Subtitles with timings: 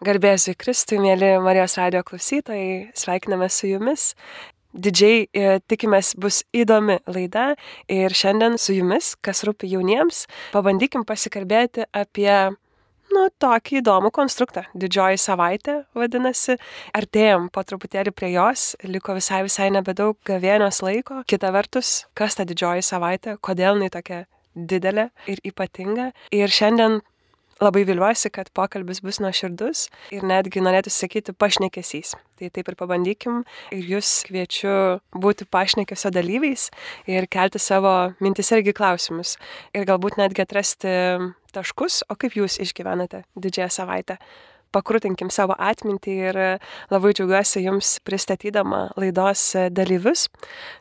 [0.00, 4.14] Garbėsiu Kristui, mėly Marijos radio klausytojai, sveikiname su jumis.
[4.72, 7.50] Didžiai e, tikimės bus įdomi laida
[7.84, 10.22] ir šiandien su jumis, kas rūpi jauniems,
[10.54, 12.32] pabandykim pasikalbėti apie,
[13.12, 14.64] nu, tokį įdomų konstruktą.
[14.72, 16.56] Didžioji savaitė vadinasi,
[16.96, 21.20] artėjom po truputėlį prie jos, liko visai visai nebedaug gavienos laiko.
[21.28, 24.24] Kita vertus, kas ta didžioji savaitė, kodėl jinai tokia
[24.56, 26.10] didelė ir ypatinga.
[26.32, 27.02] Ir šiandien
[27.60, 32.14] labai viliuosi, kad pokalbis bus nuoširdus ir netgi norėtų sakyti pašnekesys.
[32.40, 33.42] Tai taip ir pabandykim
[33.76, 34.72] ir jūs kviečiu
[35.12, 36.70] būti pašnekesio dalyviais
[37.10, 39.36] ir kelti savo mintis irgi klausimus.
[39.76, 40.94] Ir galbūt netgi atrasti
[41.52, 44.16] taškus, o kaip jūs išgyvenate didžiąją savaitę
[44.74, 46.38] pakrūtinkim savo atmintį ir
[46.90, 50.26] labai džiaugiuosi jums pristatydama laidos dalyvius.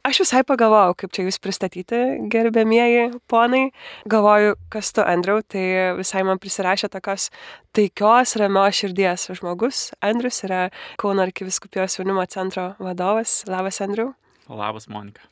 [0.07, 3.69] Aš visai pagalvojau, kaip čia jūs pristatyti, gerbėmieji ponai.
[4.09, 7.29] Galvoju, kas tu, Andriu, tai visai man prisirašė tokios
[7.77, 9.89] taikios, ramios širdies žmogus.
[10.01, 10.67] Andrius yra
[10.99, 13.43] Kauno arkiviskupijos jaunimo centro vadovas.
[13.49, 14.13] Labas, Andriu.
[14.49, 15.28] Labas, Monika.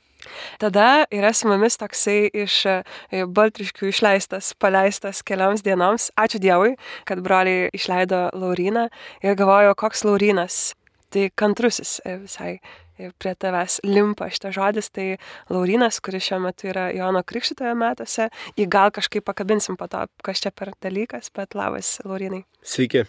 [0.62, 2.78] Tada yra su mumis toksai iš e,
[3.26, 6.10] Baltriškių išleistas, paleistas kelioms dienoms.
[6.20, 6.76] Ačiū Dievui,
[7.08, 8.88] kad broliai išleido Lauriną
[9.24, 10.76] ir galvoju, koks Laurinas.
[11.14, 12.58] Tai kantrusis e, visai
[13.00, 15.14] e, prie tavęs limpa šitas žodis, tai
[15.54, 18.28] Laurinas, kuris šiuo metu yra Jono Krikščitojo metuose,
[18.60, 22.44] jį gal kažkaip pakabinsim po to, kas čia per dalykas, bet labas, Laurinai.
[22.64, 23.08] Sveiki.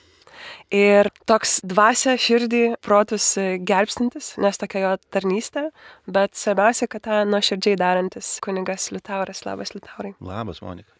[0.74, 3.30] Ir toks dvasia širdį, protus
[3.68, 5.68] gelbstintis, nes tokia jo tarnystė,
[6.10, 9.44] bet svarbiausia, kad tą nuoširdžiai darantis kunigas Liutauras.
[9.48, 10.14] Labas, Liutaurai.
[10.20, 10.92] Labas, Monika.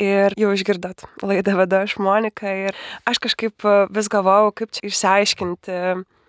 [0.00, 2.76] Ir jau išgirdot, laidą vedu aš Monika ir
[3.08, 5.80] aš kažkaip vis galvojau, kaip čia išsiaiškinti,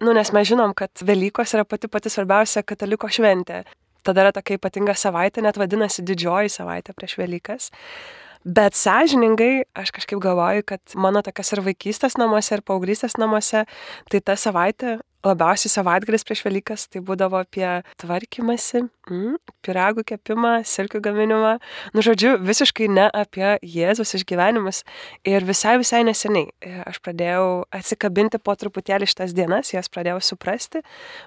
[0.02, 3.62] nu, nes mes žinom, kad Velykos yra pati pati svarbiausia kataliko šventė.
[4.02, 7.70] Tada yra tokia ypatinga savaitė, net vadinasi didžioji savaitė prieš Velykas.
[8.46, 13.68] Bet sąžiningai, aš kažkaip galvoju, kad mano tokias ir vaikystės namuose, ir paauglystės namuose,
[14.10, 17.68] tai ta savaitė labiausiai savaitgalis prieš Velykas tai būdavo apie
[18.02, 21.54] tvarkymasi, mm, piragų kepimą, silkių gaminimą.
[21.94, 24.84] Nu, žodžiu, visiškai ne apie Jėzus išgyvenimus.
[25.28, 30.82] Ir visai, visai neseniai e, aš pradėjau atsikabinti po truputėlį šitas dienas, jas pradėjau suprasti,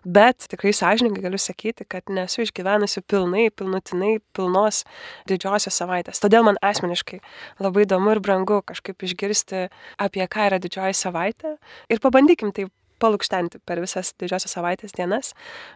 [0.05, 4.85] bet tikrai sąžininkai galiu sakyti, kad nesu išgyvenusi pilnai, pilnutinai, pilnos
[5.31, 6.23] didžiosios savaitės.
[6.23, 7.21] Todėl man asmeniškai
[7.63, 9.69] labai įdomu ir brangu kažkaip išgirsti,
[9.99, 11.57] apie ką yra didžioji savaitė
[11.89, 12.69] ir pabandykim tai
[13.05, 15.35] palukštenti per visas didžiosios savaitės dienas.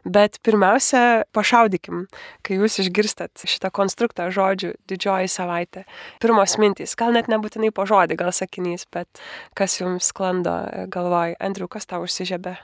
[0.09, 2.07] Bet pirmiausia, pašaudykim,
[2.47, 5.85] kai jūs išgirstat šitą konstruktą žodžių didžioji savaitė.
[6.25, 9.23] Pirmos mintys, gal net nebūtinai po žodį, gal sakinys, bet
[9.59, 10.57] kas jums sklando
[10.93, 12.57] galvoj, Andriu, kas tau užsižiebė?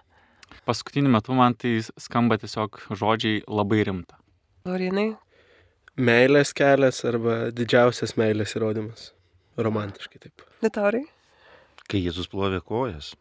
[0.65, 4.17] Paskutiniu metu man tai skamba tiesiog žodžiai labai rimta.
[4.69, 5.11] Laurinai?
[5.95, 9.11] Meilės kelias arba didžiausias meilės įrodymas.
[9.61, 10.47] Romantiškai taip.
[10.65, 11.05] Litaurai?
[11.87, 13.13] Kai Jėzus plovė kojas.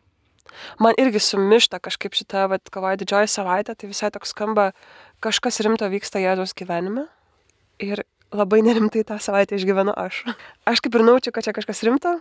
[0.82, 4.72] Man irgi sumišta kažkaip šita, vad, kovoja didžioji savaitė, tai visai toks skamba,
[5.24, 7.08] kažkas rimto vyksta Jėzaus gyvenime.
[7.84, 10.24] Ir labai nerimtai tą savaitę išgyvenu aš.
[10.70, 12.18] Aš kaip ir naučiu, kad čia kažkas rimto,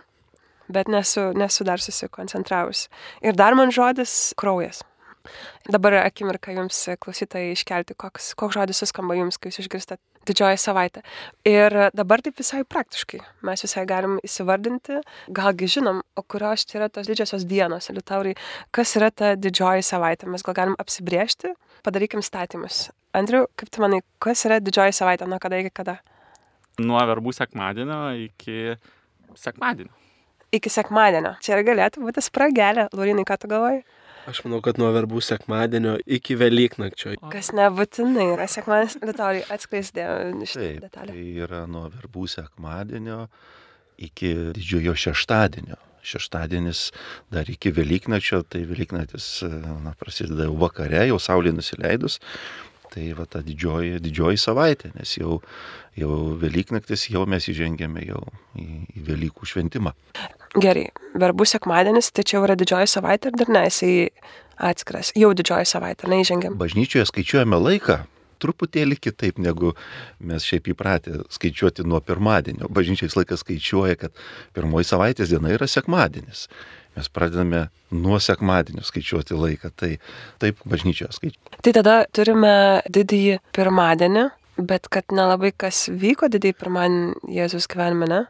[0.71, 2.87] bet nesu, nesu dar susikoncentravus.
[3.25, 4.83] Ir dar man žodis kraujas.
[5.71, 11.03] Dabar akimirka jums klausytojai iškelti, koks, koks žodis suskamba jums, kai jūs išgirstat didžioji savaitė.
[11.47, 13.19] Ir dabar taip visai praktiškai.
[13.47, 15.01] Mes visai galim įsivardinti,
[15.35, 18.35] galgi žinom, o kurios čia yra tos didžiosios dienos, liutaurai,
[18.75, 20.29] kas yra ta didžioji savaitė.
[20.31, 21.53] Mes gal galim apsibriežti,
[21.85, 22.87] padarykim statymus.
[23.15, 25.99] Andriu, kaip tu manai, kas yra didžioji savaitė, nuo kada iki kada?
[26.81, 28.77] Nuo verbų sekmadienio iki
[29.37, 29.91] sekmadienio.
[30.53, 31.35] Iki sekmadienio.
[31.41, 32.87] Čia ir galėtų būti spragelė.
[32.93, 33.83] Laurinai, ką tu galvoji?
[34.29, 37.17] Aš manau, kad nuo verbų sekmadienio iki Velyknakčio.
[37.31, 40.05] Kas nebūtinai yra sekmadienis, Lietuvai atskleisdė
[40.47, 41.11] šitą detalę.
[41.11, 43.25] Tai yra nuo verbų sekmadienio
[44.07, 45.79] iki didžiojo šeštadienio.
[46.03, 46.85] Šeštadienis
[47.31, 52.21] dar iki Velyknakčio, tai Velyknaktis na, prasideda jau vakare, jau saulė nusileidus.
[52.93, 55.39] Tai va ta didžioji, didžioji savaitė, nes jau,
[55.97, 58.21] jau Velyknaktis, jau mes įžengėme jau
[58.53, 59.95] į, į Velykų šventimą.
[60.61, 63.93] Gerai, verbų sekmadienis, tai čia jau yra didžioji savaitė ar dar ne, jisai
[64.69, 66.59] atskiras, jau didžioji savaitė, neįžengiam.
[66.61, 68.03] Bažnyčioje skaičiuojame laiką
[68.43, 69.73] truputėlį kitaip, negu
[70.23, 72.69] mes šiaip įpratę skaičiuoti nuo pirmadienio.
[72.73, 74.23] Bažnyčia visą laiką skaičiuoja, kad
[74.55, 76.47] pirmoji savaitės diena yra sekmadienis.
[76.97, 79.95] Mes pradedame nuo sekmadienio skaičiuoti laiką, tai
[80.41, 81.61] taip bažnyčioje skaičiuoja.
[81.65, 82.53] Tai tada turime
[82.93, 84.27] didįjį pirmadienį,
[84.61, 88.21] bet kad nelabai kas vyko didįjį pirmadienį Jėzus gyvenime, ne?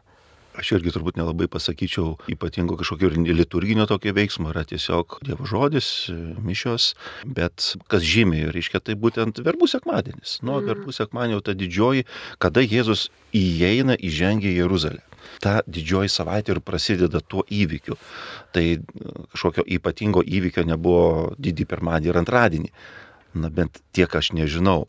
[0.54, 5.88] Aš irgi turbūt nelabai pasakyčiau ypatingo kažkokio liturginio tokio veiksmo, yra tiesiog Dievo žodis,
[6.46, 6.92] mišios,
[7.26, 10.38] bet kas žymiai, reiškia, tai būtent verbų sekmadienis.
[10.46, 10.68] Nuo mm.
[10.70, 12.06] verbų sekmadienio ta didžioji,
[12.38, 15.02] kada Jėzus įeina, įžengia į Jeruzalę.
[15.44, 17.96] Ta didžioji savaitė ir prasideda tuo įvykiu.
[18.54, 18.78] Tai e,
[19.34, 22.72] kažkokio ypatingo įvykio nebuvo didį pirmadienį ir antradienį.
[23.34, 24.84] Na bent tiek aš nežinau,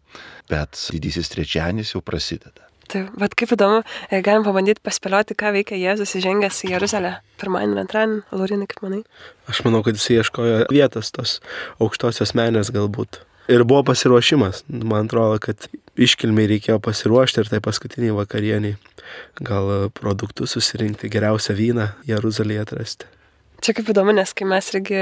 [0.52, 2.66] bet didysis trečianis jau prasideda.
[2.86, 3.82] Tai vad kaip įdomu,
[4.14, 7.16] e, galim pabandyti paspėlioti, ką veikia Jėzus įžengęs į Jeruzalę.
[7.42, 9.02] Pirmadienį, antradienį, Laurinai, kaip manai?
[9.50, 11.40] Aš manau, kad jis ieškojo vietos tos
[11.82, 13.24] aukštosios menės galbūt.
[13.50, 14.64] Ir buvo pasiruošimas.
[14.70, 15.68] Man atrodo, kad
[16.02, 18.78] iškilmiai reikėjo pasiruošti ir tai paskutiniai vakarieniai.
[19.42, 23.12] Gal produktus susirinkti, geriausią vyną Jeruzalėje atrasti.
[23.64, 24.98] Čia kaip įdomu, nes kai mes irgi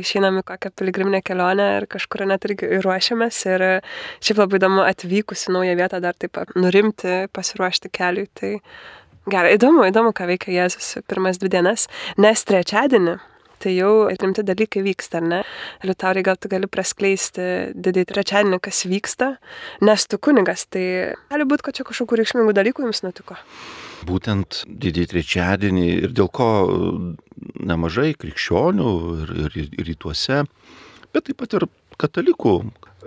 [0.00, 3.64] išeinam į kokią piligriminę kelionę ir kažkur net irgi ruošiamės ir
[4.24, 8.26] šiaip labai įdomu atvykus į naują vietą dar taip nurimti, pasiruošti keliui.
[8.40, 8.54] Tai
[9.30, 11.86] gerai, įdomu, įdomu, ką veikia Jėzus pirmas dvi dienas,
[12.18, 13.18] nes trečiadienį
[13.60, 15.40] tai jau rimti dalykai vyksta, ar ne?
[15.86, 17.46] Liutaurai, gal tu gali praskleisti
[17.76, 19.34] didį trečiadienį, kas vyksta,
[19.84, 20.84] nes tu kunigas, tai
[21.32, 23.36] gali būti, kad čia kažkokių reikšmingų dalykų jums nutiko.
[24.08, 26.50] Būtent didį trečiadienį ir dėl ko
[27.60, 30.44] nemažai krikščionių ir, ir, ir rytuose,
[31.12, 31.68] bet taip pat ir
[32.00, 32.56] katalikų,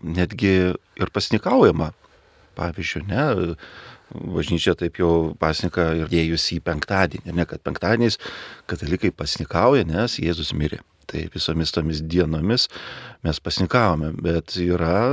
[0.05, 1.91] netgi ir pasnikaujama.
[2.53, 3.55] Pavyzdžiui, ne,
[4.13, 8.19] bažnyčia taip jau pasnika ir dėjus į penktadienį, ne kad penktadieniais
[8.69, 10.81] katalikai pasnikauja, nes Jėzus mirė.
[11.09, 12.69] Tai visomis tomis dienomis
[13.27, 15.03] mes pasnikavome, bet yra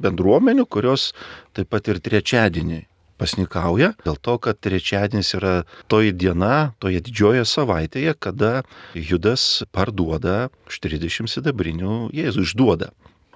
[0.00, 1.10] bendruomenių, kurios
[1.56, 2.84] taip pat ir trečiadienį
[3.18, 5.54] pasnikauja, dėl to, kad trečiadienis yra
[5.90, 8.64] toji diena, toje didžiojoje savaitėje, kada
[8.94, 12.90] Judas parduoda už 30 sidabrinių Jėzų išduoda.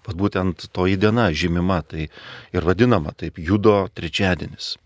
[0.07, 2.09] Pat būtent toji diena žymima, tai
[2.55, 4.77] ir vadinama taip Judo trečiadienis.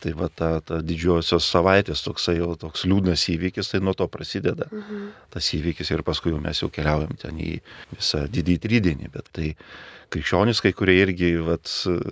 [0.00, 4.70] Tai va ta, ta didžiosios savaitės toksai jau toks liūdnas įvykis, tai nuo to prasideda
[4.72, 5.10] mhm.
[5.34, 7.58] tas įvykis ir paskui jau mes jau keliaujam ten į
[7.92, 9.50] visą didį tridienį, bet tai
[10.10, 11.70] krikščionys kai kurie irgi vat,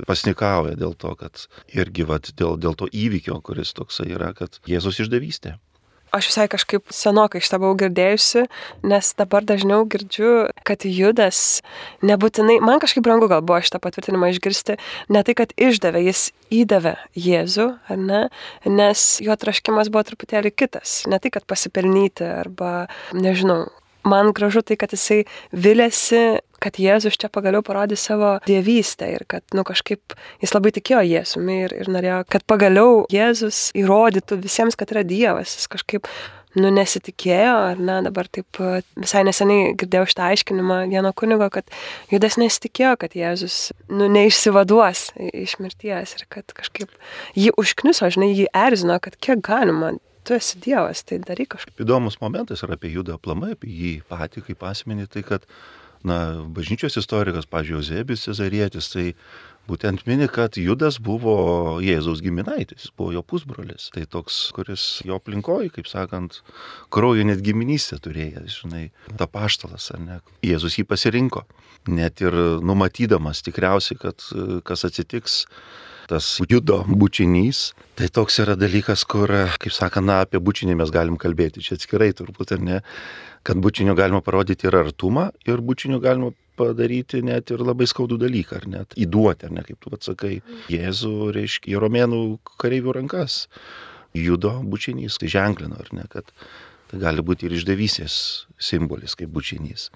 [0.09, 5.01] pasnikauja dėl to, kad irgi vat, dėl, dėl to įvykio, kuris toksai yra, kad Jėzus
[5.03, 5.57] išdavystė.
[6.09, 8.47] Aš visai kažkaip senokai iš tavo girdėjusi,
[8.89, 11.61] nes dabar dažniau girdžiu, kad judas
[12.01, 14.79] nebūtinai, man kažkaip brangu gal buvo šitą patvirtinimą išgirsti,
[15.13, 18.23] ne tai, kad išdavė, jis įdavė Jėzų, ar ne,
[18.65, 23.67] nes jo traškimas buvo truputėlį kitas, ne tai, kad pasipelnyti arba, nežinau,
[24.09, 29.45] man gražu tai, kad jisai vilėsi, kad Jėzus čia pagaliau parodė savo dievystę ir kad,
[29.57, 34.93] nu, kažkaip jis labai tikėjo Jėzumi ir, ir norėjo, kad pagaliau Jėzus įrodytų visiems, kad
[34.95, 35.55] yra Dievas.
[35.59, 36.09] Jis kažkaip,
[36.59, 38.59] nu, nesitikėjo, ar ne, dabar taip
[38.99, 41.69] visai neseniai girdėjau šitą aiškinimą vieno kunigo, kad
[42.13, 43.61] Judas nesitikėjo, kad Jėzus,
[43.93, 46.93] nu, neišsivaduos iš mirties ir kad kažkaip
[47.39, 49.95] jį užkniso, žinai, jį erzino, kad kiek galima
[50.29, 51.73] tu esi Dievas, tai daryk kažką.
[51.81, 55.47] Įdomus momentas yra apie Judą aplamai, apie jį patį kaip asmenį, tai kad,
[56.07, 56.19] na,
[56.55, 59.07] bažnyčios istorikas, pažiūrėjau, Zebis Cezarietis, tai
[59.69, 63.91] būtent mini, kad Judas buvo Jėzaus giminaitis, buvo jo pusbrolis.
[63.95, 66.41] Tai toks, kuris jo aplinkoji, kaip sakant,
[66.95, 68.87] kraujo net giminystę turėjęs, žinai,
[69.21, 70.21] ta paštalas, ar ne.
[70.47, 71.45] Jėzus jį pasirinko,
[71.91, 74.25] net ir numatydamas tikriausiai, kad
[74.69, 75.43] kas atsitiks
[76.09, 77.73] tas judo bučinys.
[77.99, 81.65] Tai toks yra dalykas, kur, kaip sakant, na, apie bučinį mes galim kalbėti.
[81.65, 82.79] Čia atskirai turbūt ar ne,
[83.47, 88.59] kad bučiniu galima parodyti ir artumą, ir bučiniu galima padaryti net ir labai skaudų dalyką,
[88.59, 90.33] ar net įduoti, ar ne, kaip tu atsakai,
[90.73, 92.23] Jėzų, reiškia, į romėnų
[92.59, 93.45] kareivių rankas.
[94.17, 96.33] Judo bučinys, tai ženklino, ar ne, kad
[96.91, 98.15] tai gali būti ir išdavysės
[98.59, 99.91] simbolis kaip bučinys.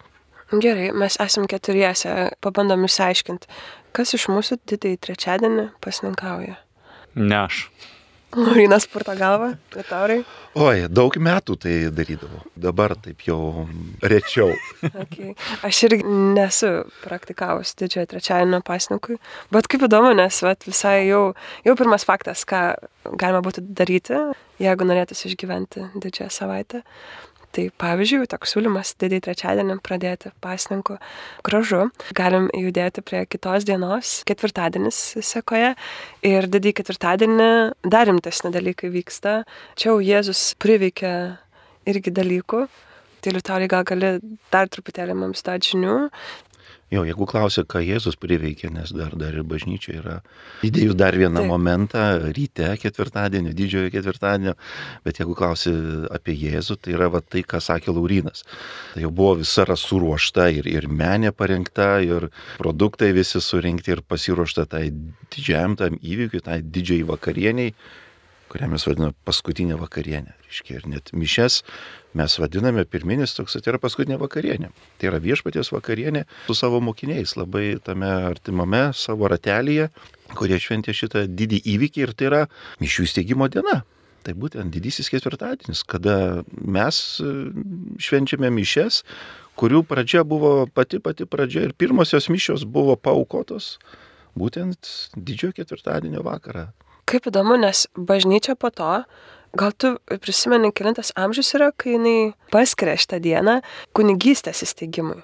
[0.53, 2.13] Gerai, mes esam keturiese,
[2.45, 3.49] pabandom išsiaiškinti,
[3.97, 6.59] kas iš mūsų didįjį trečiadienį pasninkauja.
[7.19, 7.67] Ne aš.
[8.33, 10.23] Laurinas purto galvą, Liutaurai.
[10.57, 12.41] Oi, daug metų tai darydavau.
[12.57, 13.67] Dabar taip jau
[14.09, 14.55] rečiau.
[15.03, 15.35] okay.
[15.69, 16.71] Aš irgi nesu
[17.03, 19.19] praktikavus didžiojo trečiadienio pasninkui,
[19.53, 21.21] bet kaip įdomu, nes vat, visai jau,
[21.67, 22.63] jau pirmas faktas, ką
[23.21, 24.17] galima būtų daryti,
[24.63, 26.83] jeigu norėtųsi išgyventi didžiąją savaitę.
[27.53, 30.95] Tai pavyzdžiui, toks siūlymas didį trečiadienį pradėti pasninku
[31.45, 31.83] gražu.
[32.17, 35.75] Galim judėti prie kitos dienos, ketvirtadienis sekoje.
[36.25, 37.51] Ir didį ketvirtadienį
[37.93, 39.43] dar rimtesni dalykai vyksta.
[39.77, 41.13] Čia jau Jėzus priveikia
[41.85, 42.65] irgi dalykų.
[43.23, 44.17] Tai Liutaurai gal gali
[44.51, 45.99] dar truputėlį mums duoti žinių.
[46.93, 50.17] Jo, jeigu klausia, ką Jėzus priveikė, nes dar, dar ir bažnyčia yra
[50.67, 51.49] įdėjus dar vieną Taip.
[51.49, 52.03] momentą
[52.37, 54.53] ryte ketvirtadienio, didžiojo ketvirtadienio,
[55.07, 55.73] bet jeigu klausi
[56.13, 58.45] apie Jėzų, tai yra va, tai, ką sakė Laurinas.
[58.93, 62.29] Tai jau buvo visa suruošta ir, ir menė parengta, ir
[62.61, 64.91] produktai visi surinkti ir pasiruošta tai
[65.33, 67.73] didžiajam tam įvykiui, tai didžiai vakarieniai
[68.53, 70.35] kurią mes vadiname paskutinė vakarienė.
[70.47, 71.63] Reiškia, ir net mišes
[72.19, 74.69] mes vadiname pirminis toks, tai yra paskutinė vakarienė.
[75.01, 79.89] Tai yra viešpaties vakarienė su savo mokiniais, labai tame artimame savo ratelėje,
[80.37, 82.43] kurie šventė šitą didį įvykį ir tai yra
[82.83, 83.81] mišių steigimo diena.
[84.23, 87.33] Tai būtent didysis ketvirtadienis, kada mes e,
[87.99, 89.01] švenčiame mišes,
[89.59, 93.75] kurių pradžia buvo pati pati pradžia ir pirmosios mišios buvo paukotos
[94.39, 96.69] būtent didžiojo ketvirtadienio vakarą.
[97.09, 99.03] Kaip įdomu, nes bažnyčia po to,
[99.59, 102.17] gal tu prisimeni, kilintas amžius yra, kai jinai
[102.53, 103.59] paskiria šitą dieną
[103.97, 105.21] kunigystės įsteigimui.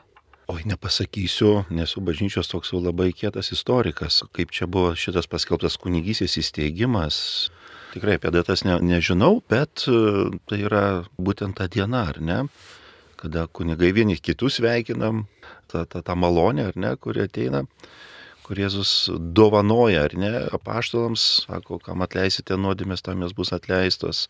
[0.49, 7.19] Oi, nepasakysiu, nesu bažnyčios toks labai kietas istorikas, kaip čia buvo šitas paskelbtas kunigysės įsteigimas.
[7.93, 9.99] Tikrai apie datas ne, nežinau, bet e,
[10.49, 10.85] tai yra
[11.21, 12.39] būtent ta diena, ar ne?
[13.21, 15.27] Kada kunigai vieni kitus sveikinam,
[15.69, 17.67] ta, ta, ta malonė, ar ne, kuri ateina
[18.49, 24.25] kur Jėzus dovanoja, ar ne, apaštalams, sako, kam atleisite nuodėmės, tam jos bus atleistos.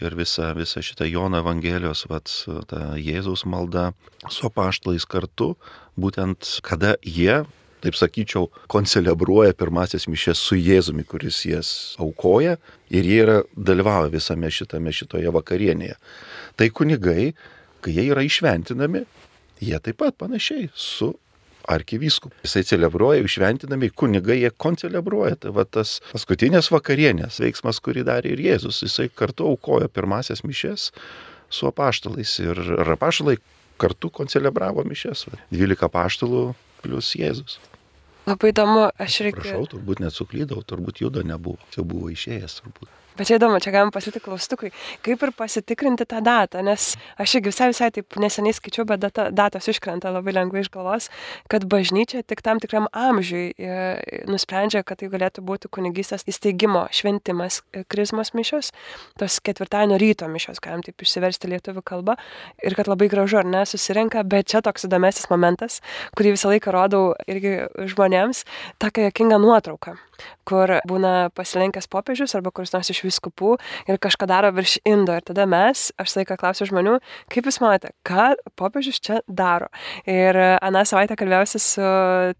[0.00, 2.32] Ir visa, visa šita Jono Evangelijos, vat,
[2.70, 3.90] ta Jėzaus malda
[4.32, 5.52] su apaštalais kartu,
[6.00, 7.42] būtent kada jie
[7.84, 11.70] taip sakyčiau, koncelebruoja pirmasis mišės su Jėzumi, kuris jas
[12.02, 12.56] aukoja
[12.90, 15.94] ir jie yra dalyvauja visame šitame šitoje vakarienėje.
[16.58, 17.30] Tai kunigai,
[17.84, 19.04] kai jie yra išventinami,
[19.62, 21.12] jie taip pat panašiai su
[21.68, 22.36] arkivyskupu.
[22.46, 25.38] Jisai celebruoja, išventinami kunigai, jie koncelebruoja.
[25.44, 30.90] Tai va tas paskutinės vakarienės veiksmas, kurį darė ir Jėzus, jisai kartu aukojo pirmasias mišes
[31.52, 32.60] su apaštalais ir
[32.96, 33.38] apaštalai
[33.80, 35.26] kartu koncelebravo mišes.
[35.54, 36.44] 12 apaštalų
[36.82, 37.58] plus Jėzus.
[38.28, 39.40] Labai įdomu, aš irgi.
[39.40, 42.90] Prašau, turbūt nesuklydau, turbūt judo nebuvo, jau buvo išėjęs turbūt.
[43.18, 44.68] Bet čia įdomu, čia galim pasitikti klaustukai,
[45.02, 49.24] kaip ir pasitikrinti tą datą, nes aš irgi visai visai taip neseniai skaičiau, bet data,
[49.34, 51.08] datos iškrenta labai lengvai iš galvos,
[51.50, 57.64] kad bažnyčia tik tam tikram amžiui e, nusprendžia, kad tai galėtų būti kunigystės įsteigimo šventimas
[57.74, 58.70] e, krizmos mišios,
[59.18, 62.14] tos ketvirtadienio ryto mišios, galim taip išsiversti lietuvių kalbą,
[62.62, 65.82] ir kad labai gražu, ar ne, susirenka, bet čia toks įdomesnis momentas,
[66.14, 68.46] kurį visą laiką rodau irgi žmonėms,
[68.78, 69.98] tokia jokinga nuotrauka
[70.48, 73.56] kur būna pasilenkęs popiežius arba kuris nors iš viskupų
[73.88, 75.16] ir kažką daro virš indo.
[75.18, 76.98] Ir tada mes, aš laiką klausiu žmonių,
[77.32, 79.70] kaip jūs manote, ką popiežius čia daro.
[80.08, 81.92] Ir aną savaitę kalbėjausi su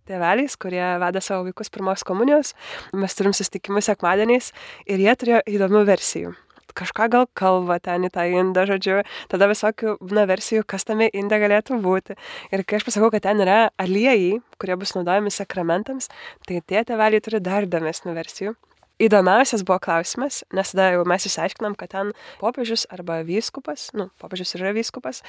[0.08, 2.54] tėveliais, kurie veda savo vaikus pirmos komunijos.
[2.96, 4.52] Mes turim susitikimus sekmadieniais
[4.86, 6.36] ir jie turėjo įdomių versijų
[6.76, 9.00] kažką gal kalba ten į tą indą, žodžiu,
[9.32, 12.18] tada visokių būna versijų, kas tame inde galėtų būti.
[12.52, 16.10] Ir kai aš pasakau, kad ten yra aliejai, kurie bus naudojami sakramentams,
[16.48, 18.56] tai tie tėveliai turi dar įdomesnių versijų.
[18.98, 22.08] Įdomiausias buvo klausimas, nes tada jau mes išsiaiškinam, kad ten
[22.40, 25.20] popiežius arba vyskupas, nu, popiežius yra vyskupas,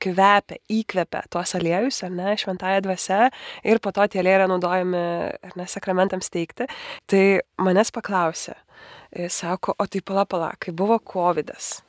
[0.00, 3.18] kvepia, įkvepia tuos aliejus, ar ne, šventąją dvasę
[3.68, 5.02] ir po to tie aliejai yra naudojami,
[5.36, 6.64] ar ne, sakramentams teikti.
[7.04, 7.24] Tai
[7.60, 8.56] manęs paklausė,
[9.30, 11.82] sako, o tai pala pala, kai buvo COVID, -as.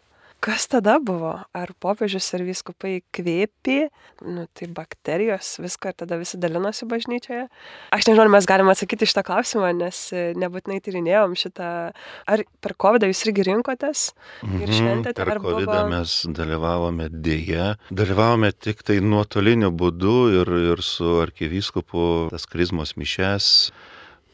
[0.46, 1.32] kas tada buvo?
[1.58, 3.90] Ar popiežius ir viskupai kvėpė,
[4.30, 7.48] nu, tai bakterijos, viską ir tada visi dalinosi bažnyčioje?
[7.96, 11.72] Aš nežinau, mes galime atsakyti šitą klausimą, nes e, nebūtinai tyrinėjom šitą.
[12.30, 14.14] Ar per COVID jūs irgi rinkotės
[14.44, 15.18] ir Mhm, šventėte?
[15.24, 15.82] Per ar COVID buvo...
[15.90, 23.72] mes dalyvavome dėje, dalyvavome tik tai nuotoliniu būdu ir, ir su arkivyskupu tas krizmos mišes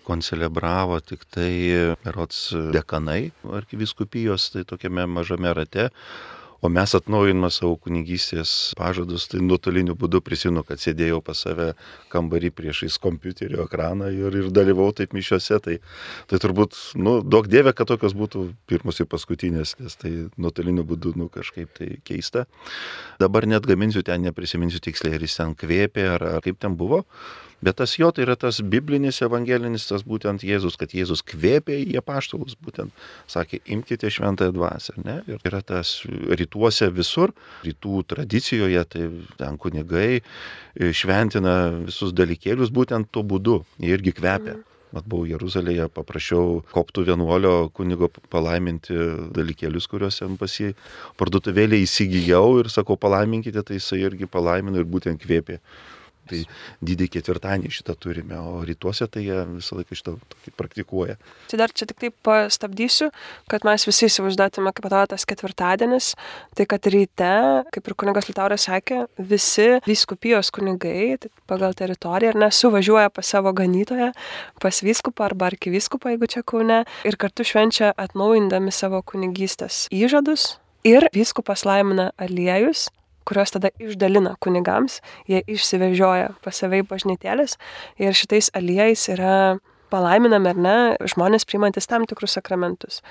[0.07, 3.31] koncelebravo tik tai berots dekanai
[3.61, 5.89] arkiviskupijos, tai tokiame mažame rate.
[6.61, 11.71] O mes atnaujinome savo kunigystės pažadus, tai nuotoliniu būdu prisimenu, kad sėdėjau pas save
[12.13, 15.57] kambarį priešais kompiuterio ekraną ir, ir dalyvau taip mišiuose.
[15.65, 15.79] Tai,
[16.29, 21.15] tai turbūt, nu, daug dievė, kad tokios būtų pirmos ir paskutinės, nes tai nuotoliniu būdu,
[21.17, 22.45] nu, kažkaip tai keista.
[23.17, 27.07] Dabar net gaminsiu ten, neprisiminsiu tiksliai, ar jis ten kvėpė, ar, ar kaip ten buvo.
[27.61, 31.99] Bet tas jo tai yra tas biblinis, evangelinis, tas būtent Jėzus, kad Jėzus kvėpė į
[32.01, 32.89] apaštalus, būtent
[33.29, 34.95] sakė, imkite šventąją dvasę.
[35.05, 35.19] Ne?
[35.29, 37.35] Ir yra tas rytuose visur,
[37.67, 39.05] rytų tradicijoje, tai
[39.37, 40.23] ten kunigai
[40.73, 44.57] šventina visus dalykėlius būtent tuo būdu, jie irgi kvepia.
[44.91, 48.97] Mat buvau Jeruzalėje, paprašiau koptų vienuolio kunigo palaiminti
[49.37, 50.73] dalykėlius, kuriuos jam pasi
[51.21, 55.61] parduotuvėlė įsigijau ir sakau, palaiminkite, tai jisai irgi palaimino ir būtent kvėpė.
[56.31, 56.41] Tai
[56.87, 60.15] didį ketvirtadienį šitą turime, o rytuose tai jie visą laiką šitą
[60.59, 61.17] praktikuoja.
[61.51, 63.09] Tai dar čia tik taip pastabdysiu,
[63.51, 66.13] kad mes visi įsivaizduotume, kaip atrodo tas ketvirtadienis.
[66.57, 67.33] Tai kad ryte,
[67.75, 73.53] kaip ir kunigas Litauras sakė, visi vyskupijos kunigai tai pagal teritoriją ir nesuvažiuoja pas savo
[73.57, 74.11] ganytoją,
[74.61, 80.55] pas vyskupą arba arkivyskupą, jeigu čia kaune, ir kartu švenčia atnaujindami savo kunigystės įžadus.
[80.87, 82.87] Ir vyskupas laimina aliejus,
[83.27, 84.99] kurios tada išdalina kunigams,
[85.29, 87.57] jie išsivežioja pas save į bažnytėlės
[88.01, 89.35] ir šitais aliejais yra
[89.91, 90.77] palaiminami ar ne
[91.11, 93.01] žmonės priimantis tam tikrus sakramentus.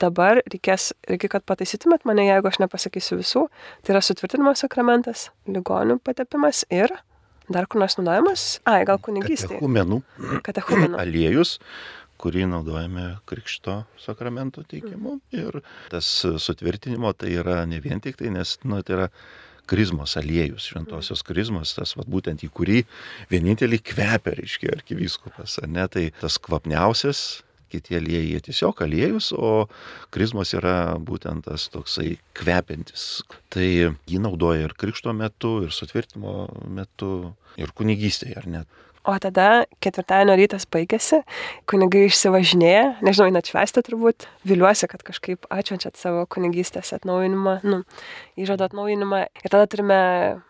[0.00, 3.46] Dabar reikės, reikia, kad pataisytumėt mane, jeigu aš nepasakysiu visų,
[3.84, 6.94] tai yra sutvirtinimo sakramentas, ligonių patepimas ir
[7.50, 9.58] dar kur nors naudojamas, ai, gal kunigystė.
[9.58, 10.00] Katechumenų
[10.46, 10.96] Katechumenų.
[11.04, 11.58] aliejus,
[12.20, 15.18] kurį naudojame krikšto sakramento teikimu.
[15.36, 15.62] Ir
[15.92, 16.08] tas
[16.44, 19.08] sutvirtinimo tai yra ne vien tik tai, nes nu, tai yra
[19.70, 22.82] krizmos aliejus, šventosios krizmos, tas vat, būtent į kurį
[23.30, 25.60] vienintelį kvepia, reiškia, arkivyskupas.
[25.70, 29.68] Ne, tai tas kvapniausias kiti aliejai jie tiesiog aliejus, o
[30.14, 33.22] krizmos yra būtent tas toksai kvepiantis.
[33.52, 38.80] Tai jį naudoja ir krikšto metu, ir sutvirtimo metu, ir kunigystėje, ar net.
[39.08, 41.22] O tada ketvirtadienio rytas baigėsi,
[41.70, 47.78] kunigai išsivažinėja, nežinau, net švestą turbūt, viliuosi, kad kažkaip atšvenčiat savo kunigystės atnaujinimą, nu,
[48.36, 49.22] įžado atnaujinimą.
[49.40, 50.00] Ir tada turime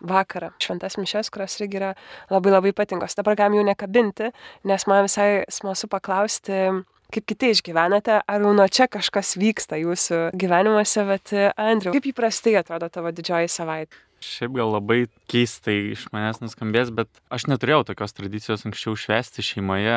[0.03, 1.93] vakarą, šventas mišes, kurios irgi yra
[2.33, 3.15] labai labai patingos.
[3.15, 4.33] Dabar galim jų nekabinti,
[4.67, 6.83] nes man visai smalsu paklausti,
[7.15, 12.59] kaip kiti išgyvenate, ar jau nuo čia kažkas vyksta jūsų gyvenimuose, bet Andriu, kaip įprastai
[12.59, 14.10] atrodo tavo didžioji savaitė?
[14.21, 19.95] Šiaip gal labai keistai iš manęs nuskambės, bet aš neturėjau tokios tradicijos anksčiau švesti šeimoje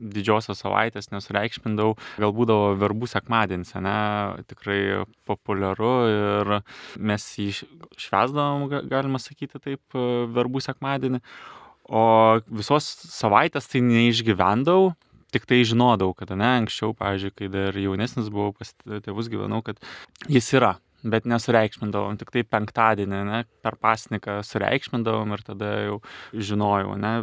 [0.00, 3.98] didžiosios savaitės, nesureikšmindavau, gal būdavo verbų sekmadienis, ne,
[4.48, 4.80] tikrai
[5.28, 6.54] populiaru ir
[6.96, 7.50] mes jį
[8.00, 9.98] švesdavom, galima sakyti taip,
[10.38, 11.20] verbų sekmadienį,
[11.92, 12.06] o
[12.48, 14.94] visos savaitės tai neišgyvendavau,
[15.36, 18.72] tik tai žinodavau, kad ne, anksčiau, pavyzdžiui, kai dar jaunesnis buvau, pas
[19.04, 19.76] tėvus gyvenau, kad
[20.32, 25.98] jis yra bet nesureikšmindavom, tik tai penktadienį, ne, per pasniką sureikšmindavom ir tada jau
[26.32, 27.16] žinojau, ne.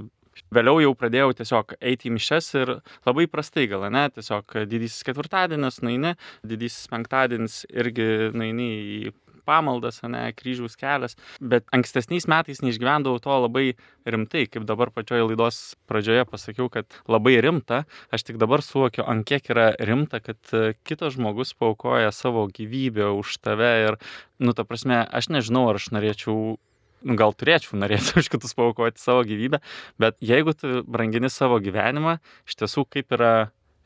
[0.53, 2.71] Vėliau jau pradėjau tiesiog eiti į mišes ir
[3.05, 9.13] labai prastai gal, ne, tiesiog didysis ketvirtadienis nueini, didysis penktadienis irgi nueini į
[9.45, 13.65] pamaldas, ne, kryžiaus kelias, bet ankstesniais metais neišgyvendavau to labai
[14.09, 17.83] rimtai, kaip dabar pačioje laidos pradžioje pasakiau, kad labai rimta,
[18.13, 23.12] aš tik dabar suvokiu, ant kiek yra rimta, kad e, kitas žmogus paukoja savo gyvybę
[23.19, 24.00] už tave ir,
[24.39, 26.55] nu, ta prasme, aš nežinau, ar aš norėčiau
[27.03, 29.59] nu, gal turėčiau norėti už kitus paukoti savo gyvybę,
[30.01, 33.33] bet jeigu tu brangini savo gyvenimą, iš tiesų kaip yra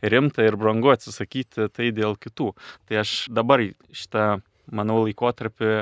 [0.01, 2.51] rimta ir brangu atsisakyti tai dėl kitų.
[2.87, 4.27] Tai aš dabar šitą
[4.71, 5.73] manau, laikotarpį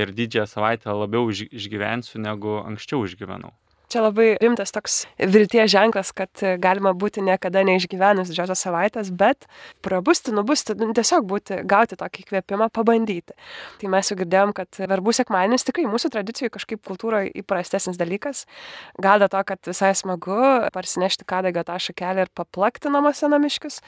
[0.00, 3.54] ir didžiąją savaitę labiau išgyvensiu, negu anksčiau išgyvenau.
[3.90, 6.30] Čia labai rimtas toks vilties ženklas, kad
[6.62, 9.48] galima būti niekada neišgyvenus didžiosios savaitės, bet
[9.82, 13.34] prabusti, nubusti, nu, tiesiog būti, gauti tokį įkvėpimą, pabandyti.
[13.80, 18.44] Tai mes jau girdėjom, kad verbų sekmadienis tikrai mūsų tradicijų kažkaip kultūroje įprastesnis dalykas.
[19.02, 20.38] Gal dėl to, kad visai smagu
[20.70, 23.82] parsinešti kadagio tą šakelę ir paplakti namuose namiškius,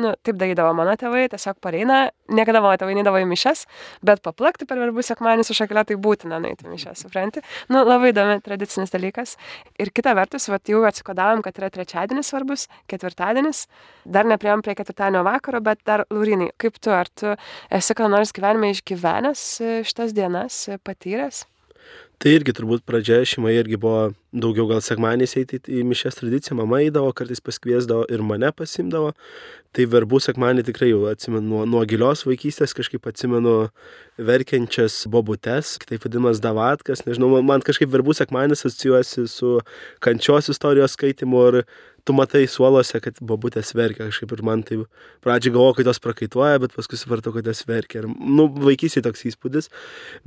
[0.00, 2.00] nu, taip darydavo mano tėvai, tiesiog pareina,
[2.32, 3.66] niekada mano tėvai neidavo į mišes,
[4.06, 7.44] bet paplakti per verbų sekmanį su šakelė tai būtina nueiti į mišes, supranti?
[7.72, 9.36] Nu, labai įdomi tradicinis dalykas.
[9.80, 13.66] Ir kita vertus, va, jau atsikodavom, kad yra trečiadienis svarbus, ketvirtadienis,
[14.04, 17.36] dar neprieėm prie ketvirtadienio vakaro, bet dar Laurinai, kaip tu, ar tu
[17.70, 21.44] esi ką nors gyvenime išgyvenęs e, šitas dienas, e, patyręs?
[22.20, 26.82] Tai irgi turbūt pradžioje šeimoje irgi buvo daugiau gal sekmanės eiti į mišęs tradiciją, mama
[26.84, 29.14] eidavo, kartais paskviesdavo ir mane pasimdavo.
[29.76, 33.68] Tai verbų sekmanį tikrai jau atsimenu nuo, nuo gilios vaikystės, kažkaip atsimenu
[34.26, 39.58] verkiančias bobutes, kitaip vadinamas davatkas, nežinau, man kažkaip verbų sekmanis asocijuosi su
[40.04, 41.62] kančios istorijos skaitimu ir
[42.04, 44.78] tu matai suolose, kad babutės verkia kažkaip ir man tai
[45.24, 48.02] pradžiai galvoju, kad jos prakaituoja, bet paskui supratau, kad jos verkia.
[48.02, 49.70] Ir, nu, vaikysiai toks įspūdis,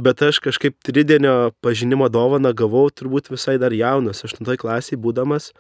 [0.02, 5.52] bet aš kažkaip tridienio pažinimo dovaną gavau turbūt visai dar jaunas, aštuntoje klasėje būdamas,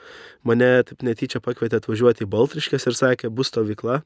[0.48, 4.04] mane taip netyčia pakvietė atvažiuoti į Baltriškės ir sakė, bus stovykla.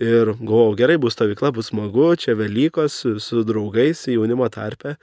[0.00, 4.94] Ir galvojau, gerai, bus stovykla, bus smagu, čia Velykos su, su draugais, jaunimo tarpe.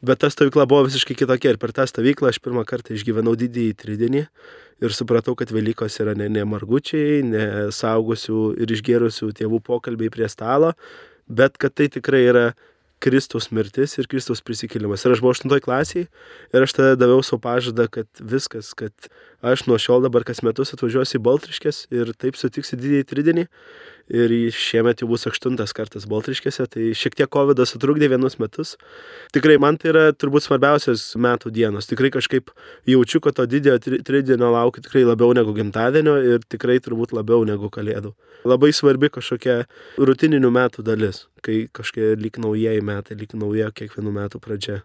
[0.00, 3.76] Bet ta stovykla buvo visiškai kitokia ir per tą stovyklą aš pirmą kartą išgyvenau didįjį
[3.76, 4.22] tridienį
[4.80, 10.28] ir supratau, kad Velykos yra ne, ne margučiai, ne saugusių ir išgėrusių tėvų pokalbiai prie
[10.32, 10.72] stalo,
[11.28, 12.46] bet kad tai tikrai yra
[13.00, 15.04] Kristaus mirtis ir Kristaus prisikėlimas.
[15.04, 18.92] Ir aš buvau 8 klasiai ir aš tada daviau savo pažadą, kad viskas, kad
[19.40, 23.46] aš nuo šiol dabar kas metus atvažiuosiu į Baltriškės ir taip sutiksiu didįjį tridienį
[24.10, 28.74] ir šiemet jau bus aštuntas kartas Baltriškėse, tai šiek tiek COVID sutrukdė vienus metus.
[29.34, 31.88] Tikrai man tai yra turbūt svarbiausias metų dienos.
[31.90, 32.50] Tikrai kažkaip
[32.90, 37.70] jaučiu, kad to didiojo tridienio laukiu tikrai labiau negu gimtadienio ir tikrai turbūt labiau negu
[37.72, 38.14] kalėdų.
[38.48, 39.62] Labai svarbi kažkokia
[40.00, 44.80] rutininių metų dalis, kai kažkokie lyg naujieji metai, lyg nauja kiekvienų metų pradžia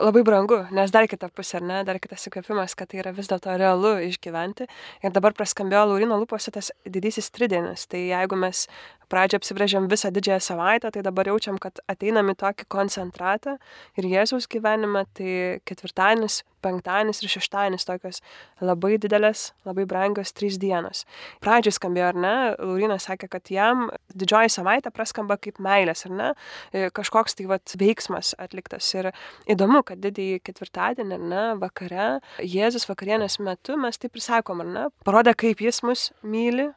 [0.00, 3.28] labai brangu, nes dar kita pusė, ar ne, dar kitas įkvėpimas, kad tai yra vis
[3.30, 4.66] dėlto realu išgyventi.
[5.04, 7.86] Ir dabar praskambėjo Laurino lūpose tas didysis tridienis.
[7.90, 8.66] Tai jeigu mes
[9.12, 13.58] pradžią apsibrėžiam visą didžiąją savaitę, tai dabar jaučiam, kad ateinam į tokį koncentratą
[14.00, 18.20] ir Jėzaus gyvenime, tai ketvirtadienis, penktadienis ir šeštadienis tokios
[18.62, 21.04] labai didelės, labai brangios trys dienos.
[21.44, 26.28] Pradžiai skambėjo, ar ne, Laurinas sakė, kad jam didžioji savaitė praskamba kaip meilės, ar ne,
[26.72, 28.88] e, kažkoks tai vat, veiksmas atliktas.
[28.96, 29.10] Ir
[29.50, 32.10] įdomu, kad didįjį ketvirtadienį, ar ne, vakare,
[32.42, 36.70] Jėzus vakarienės metu mes taip ir sakom, ar ne, parodė, kaip jis mus myli,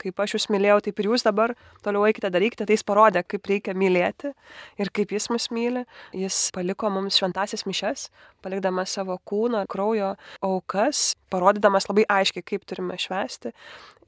[0.00, 1.54] kaip aš jūs mylėjau, taip ir jūs dabar
[1.84, 4.32] toliau eikite darykite, tai jis parodė, kaip reikia mylėti
[4.82, 5.86] ir kaip jis mus myli.
[6.16, 8.08] Jis paliko mums šventasias mišes,
[8.44, 13.52] palikdamas savo kūno, kraujo aukas, parodydamas labai aiškiai, kaip turime švęsti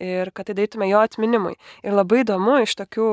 [0.04, 1.56] ir kad tai darytume jo atminimui.
[1.82, 3.10] Ir labai įdomu iš tokių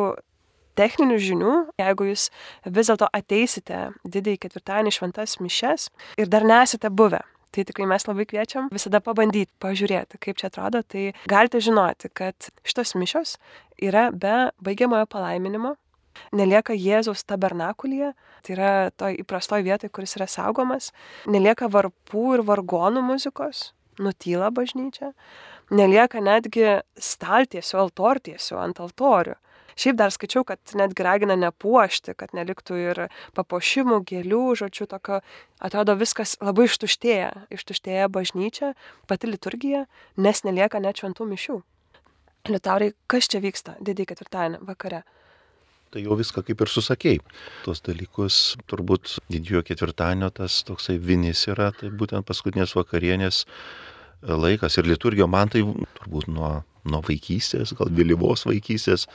[0.75, 2.27] techninių žinių, jeigu jūs
[2.65, 7.23] vis dėlto ateisite didįjį ketvirtadienį šventas mišes ir dar nesate buvę.
[7.55, 10.81] Tai tikrai mes labai kviečiam visada pabandyti, pažiūrėti, kaip čia atrodo.
[10.83, 13.37] Tai galite žinoti, kad šitos mišos
[13.79, 15.77] yra be baigiamojo palaiminimo,
[16.35, 18.11] nelieka Jėzaus tabernakulyje,
[18.43, 20.91] tai yra toj įprastoj vietoje, kuris yra saugomas,
[21.31, 23.69] nelieka varpų ir vargonų muzikos,
[24.03, 25.13] nutyla bažnyčia,
[25.71, 29.39] nelieka netgi staltiesių, altortiesių ant altorių.
[29.75, 33.01] Šiaip dar skaičiau, kad netgi ragina nepuošti, kad neliktų ir
[33.35, 35.19] papuošimų, gėlių, žodžiu, tokio,
[35.59, 38.71] atrodo viskas labai ištuštėja, ištuštėja bažnyčia,
[39.11, 39.83] pati liturgija,
[40.15, 41.59] nes nelieka net šventų mišių.
[42.47, 45.01] Liutaurai, kas čia vyksta didįjį ketvirtadienį vakare?
[45.91, 47.19] Tai jau viską kaip ir susakėjai.
[47.65, 48.37] Tuos dalykus
[48.69, 53.45] turbūt didžiojo ketvirtadienio tas toksai vinis yra, tai būtent paskutinės vakarienės
[54.21, 55.63] laikas ir liturgija man tai
[55.99, 56.51] turbūt nuo,
[56.85, 59.07] nuo vaikystės, gal vėlyvos vaikystės,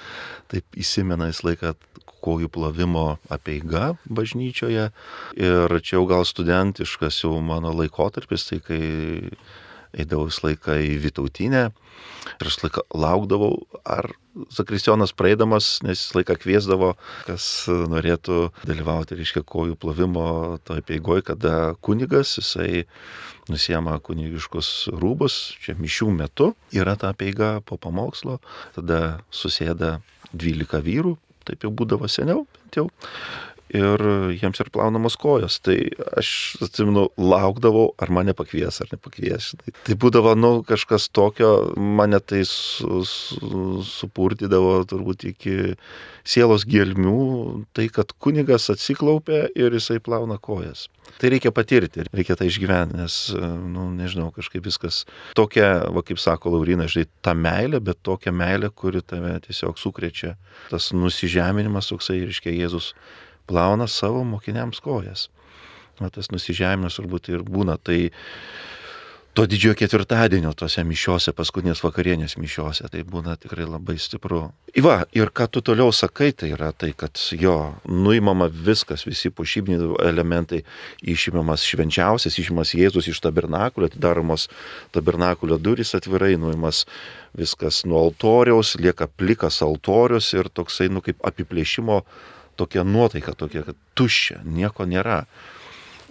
[0.52, 1.74] taip įsimena vis laiką
[2.20, 4.90] kojų plovimo apeiga bažnyčioje.
[5.40, 8.82] Ir čia jau gal studentiškas jau mano laikotarpis, tai kai
[9.96, 11.68] eidavau visą laiką į Vitautinę
[12.40, 14.12] ir aš laiką laukdavau, ar
[14.54, 16.92] Zakristijonas praeidamas, nes jis laiką kviesdavo,
[17.26, 20.26] kas norėtų dalyvauti, reiškia, kojų plovimo
[20.64, 22.84] toje peigoje, kada kunigas, jisai
[23.50, 28.38] nusiema kunigiškus rūbus, čia mišių metu yra ta peiga po pamokslo,
[28.76, 29.98] tada susėda
[30.30, 31.16] 12 vyrų,
[31.48, 32.86] taip jau būdavo seniau, bent jau,
[33.74, 34.04] ir
[34.36, 35.58] jiems ir plaunamos kojos.
[35.64, 35.76] Tai
[36.18, 36.30] aš,
[36.66, 39.52] atsimenu, laukdavau, ar mane pakvies, ar nepakvies.
[39.60, 45.56] Tai, būdavo, nu, kažkas tokio, mane tai su, su, supurtydavo turbūt iki
[46.26, 50.88] sielos gelmių, tai kad kunigas atsiklaupia ir jisai plauna kojas.
[51.18, 53.14] Tai reikia patirti, reikia tai išgyventi, nes,
[53.72, 55.02] nu, nežinau, kažkaip viskas
[55.36, 60.36] tokia, va, kaip sako Laurina, žinai, ta meilė, bet tokia meilė, kuri tave tiesiog sukrečia.
[60.70, 62.92] Tas nusižeminimas, toksai, reiškia, Jėzus
[63.50, 65.28] plauna savo mokiniams kojas.
[66.00, 67.76] Na, tas nusižeminimas turbūt ir būna.
[67.82, 67.98] Tai
[69.34, 74.48] to didžiojo ketvirtadienio tose mišiose, paskutinės vakarienės mišiose, tai būna tikrai labai stipru.
[74.74, 77.54] Iva, ir ką tu toliau sakai, tai yra tai, kad jo,
[77.86, 80.64] nuimama viskas, visi pušybiniai elementai,
[81.14, 84.48] išimamas švenčiausias, išimamas Jėzus iš tabernakulio, atidaromos
[84.94, 86.84] tabernakulio durys atvirai, nuimamas
[87.38, 92.02] viskas nuo altoriaus, lieka plikas altorius ir toksai, nu, kaip apiplėšimo
[92.60, 95.24] tokia nuotaika, tokia, kad tuščia, nieko nėra.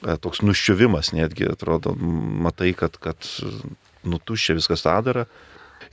[0.04, 3.26] E, toks nuščiuvimas netgi, atrodo, matai, kad, kad
[4.08, 5.26] nutuščia viskas tą dara.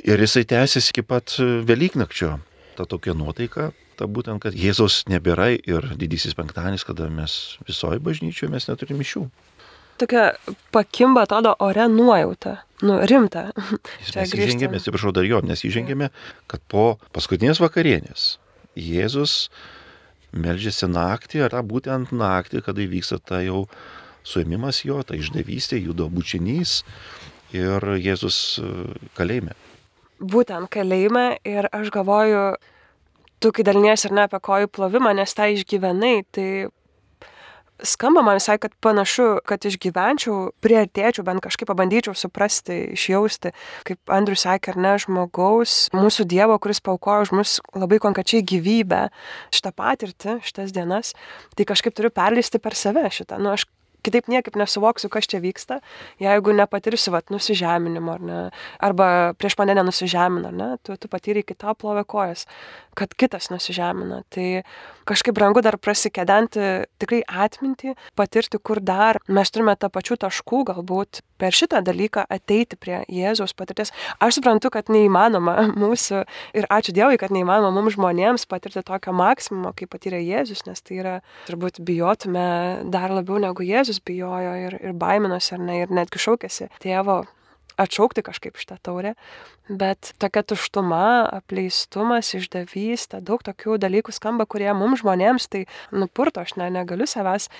[0.07, 2.37] Ir jisai tęsiasi iki pat Velyknakčio.
[2.77, 8.53] Ta tokia nuotaika, ta būtent, kad Jėzaus nebėra ir didysis penktadienis, kada mes visoje bažnyčioje
[8.53, 9.25] mes neturime mišių.
[9.97, 10.27] Tokia
[10.77, 12.59] pakimba, atrodo, ore nuojauta.
[12.85, 13.47] Nu, rimta.
[14.17, 16.11] Mes įžengėme, atsiprašau dar jo, nes įžengėme,
[16.53, 18.35] kad po paskutinės vakarienės
[18.77, 19.47] Jėzus
[20.33, 23.67] melžiasi naktį, ar būtent naktį, kada įvyksta ta jau
[24.27, 26.81] suėmimas jo, ta išdavystė, judo bučinys
[27.55, 28.71] ir Jėzus e,
[29.19, 29.55] kalėjime.
[30.19, 32.57] Būtent kalėjime ir aš galvoju,
[33.41, 36.49] tu kai dalinies ir ne apie kojų plovimą, nes tą išgyvenai, tai
[37.83, 43.53] skamba man visai, kad panašu, kad išgyvenčiau, priartėčiau, bent kažkaip pabandyčiau suprasti, išjausti,
[43.89, 49.07] kaip Andrius sakė, ar ne, žmogaus, mūsų Dievo, kuris paukojo už mus labai konkrečiai gyvybę,
[49.55, 51.15] šitą patirtį, šitas dienas,
[51.57, 53.41] tai kažkaip turiu perleisti per save šitą.
[53.43, 53.67] Nu, aš
[54.07, 55.81] kitaip niekaip nesuvoksiu, kas čia vyksta,
[56.23, 58.41] jeigu nepatirsiu, vat, nusižeminimo, ar ne,
[58.83, 62.47] arba prieš mane nenusižemina, ne, tu, tu patyrai kitą plovę kojas,
[62.97, 64.23] kad kitas nusižemina.
[64.33, 64.49] Tai
[65.09, 71.23] kažkaip brangu dar prasikėdenti tikrai atmintį, patirti, kur dar mes turime tą pačių taškų, galbūt
[71.37, 73.93] per šitą dalyką ateiti prie Jėzaus patirties.
[74.25, 76.23] Aš suprantu, kad neįmanoma mūsų
[76.57, 81.01] ir ačiū Dievui, kad neįmanoma mums žmonėms patirti tokio maksimumo, kaip patyrė Jėzus, nes tai
[81.03, 81.15] yra,
[81.51, 82.47] turbūt bijotume
[82.93, 87.23] dar labiau negu Jėzus bijojo ir, ir baiminosi, ar ne, ir netgi šaukėsi tėvo
[87.77, 89.13] atšaukti kažkaip šitą taurę,
[89.69, 96.57] bet tokia tuštuma, apleistumas, išdavystė, daug tokių dalykų skamba, kurie mums žmonėms tai nupurto, aš
[96.61, 97.51] ne, negaliu savęs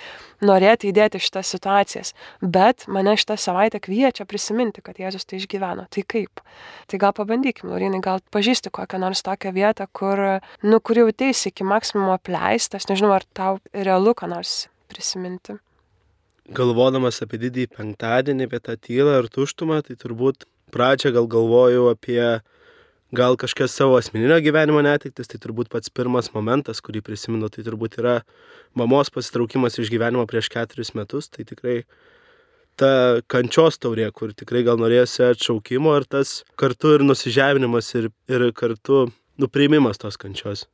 [0.45, 5.87] norėti įdėti šitas situacijas, bet mane šitą savaitę kviečia prisiminti, kad Jėzus tai išgyveno.
[5.93, 6.41] Tai kaip?
[6.89, 10.23] Tai gal pabandykim, Laurinai, gal pažįsti kokią nors tokią vietą, kur,
[10.65, 15.59] nu, kur jau teisi iki maksimumo apleistas, nežinau, ar tau realu ką nors prisiminti
[16.55, 22.21] galvodamas apie didįjį penktadienį, apie tą tylą ir tuštumą, tai turbūt pradžią gal galvojau apie
[23.15, 27.99] gal kažkas savo asmeninio gyvenimo netiktis, tai turbūt pats pirmas momentas, kurį prisimenu, tai turbūt
[28.01, 28.19] yra
[28.75, 31.81] mamos pasitraukimas iš gyvenimo prieš keturis metus, tai tikrai
[32.77, 38.49] ta kančios taurė, kur tikrai gal norėjosi atšaukimo ir tas kartu ir nusižeminimas ir, ir
[38.53, 39.07] kartu
[39.39, 40.67] nuprimimas tos kančios.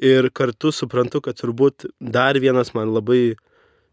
[0.00, 3.36] Ir kartu suprantu, kad turbūt dar vienas man labai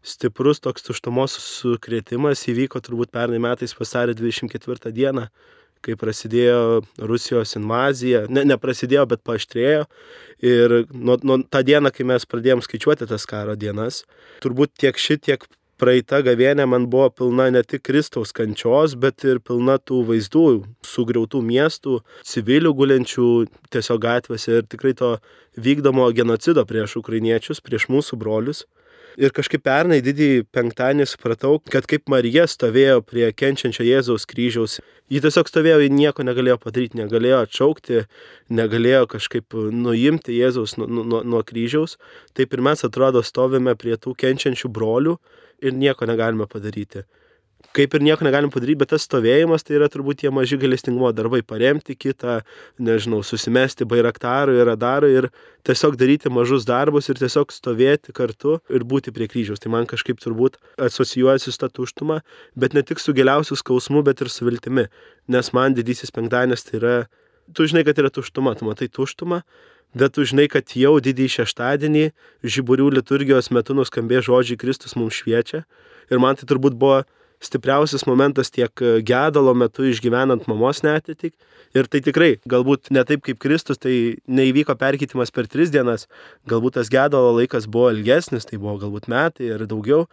[0.02, 5.28] stiprus toks tuštumos sukrėtimas įvyko turbūt pernai metais vasario 24 dieną,
[5.82, 9.86] kai prasidėjo Rusijos invazija, ne, neprasidėjo, bet paaštrėjo.
[10.42, 14.02] Ir nuo, nuo tą dieną, kai mes pradėjom skaičiuoti tas karo dienas,
[14.42, 15.46] turbūt tiek ši, tiek
[15.82, 20.44] praeita gavienė man buvo pilna ne tik Kristaus kančios, bet ir pilna tų vaizdų,
[20.86, 23.30] sugriautų miestų, civilių gulinčių
[23.74, 25.16] tiesiog gatvėse ir tikrai to
[25.58, 28.62] vykdomo genocido prieš ukrainiečius, prieš mūsų brolius.
[29.20, 34.78] Ir kažkaip pernai didįjį penktadienį supratau, kad kaip Marija stovėjo prie kenčiančio Jėzaus kryžiaus,
[35.12, 38.04] ji tiesiog stovėjo, ji nieko negalėjo padaryti, negalėjo atšaukti,
[38.48, 41.98] negalėjo kažkaip nuimti Jėzaus nuo, nuo, nuo kryžiaus.
[42.32, 45.18] Taip ir mes atrodo stovime prie tų kenčiančių brolių
[45.62, 47.04] ir nieko negalime padaryti
[47.76, 51.42] kaip ir nieko negalim padaryti, bet tas stovėjimas tai yra turbūt tie maži galestingumo darbai-
[51.52, 52.42] paremti kitą,
[52.78, 55.30] nežinau, susimesti bairaktarui ir radarui ir
[55.64, 59.60] tiesiog daryti mažus darbus ir tiesiog stovėti kartu ir būti prie kryžiaus.
[59.60, 62.22] Tai man kažkaip turbūt asocijuojasi su ta tuštuma,
[62.56, 64.88] bet ne tik su giliausiu skausmu, bet ir su viltimi.
[65.28, 67.06] Nes man didysis penktadienis tai yra,
[67.54, 69.42] tu žinai, kad yra tuštuma, tu matai tuštumą,
[69.94, 72.12] bet tu žinai, kad jau didįjį šeštadienį
[72.44, 75.64] žiburių liturgijos metu nuskambė žodžiai Kristus mums šviečia.
[76.10, 77.04] Ir man tai turbūt buvo
[77.42, 81.34] stipriausias momentas tiek e, gedalo metu išgyvenant mamos netitik.
[81.72, 86.04] Ir tai tikrai, galbūt ne taip kaip Kristus, tai neįvyko perkeitimas per tris dienas,
[86.50, 90.04] galbūt tas gedalo laikas buvo ilgesnis, tai buvo galbūt metai ir daugiau,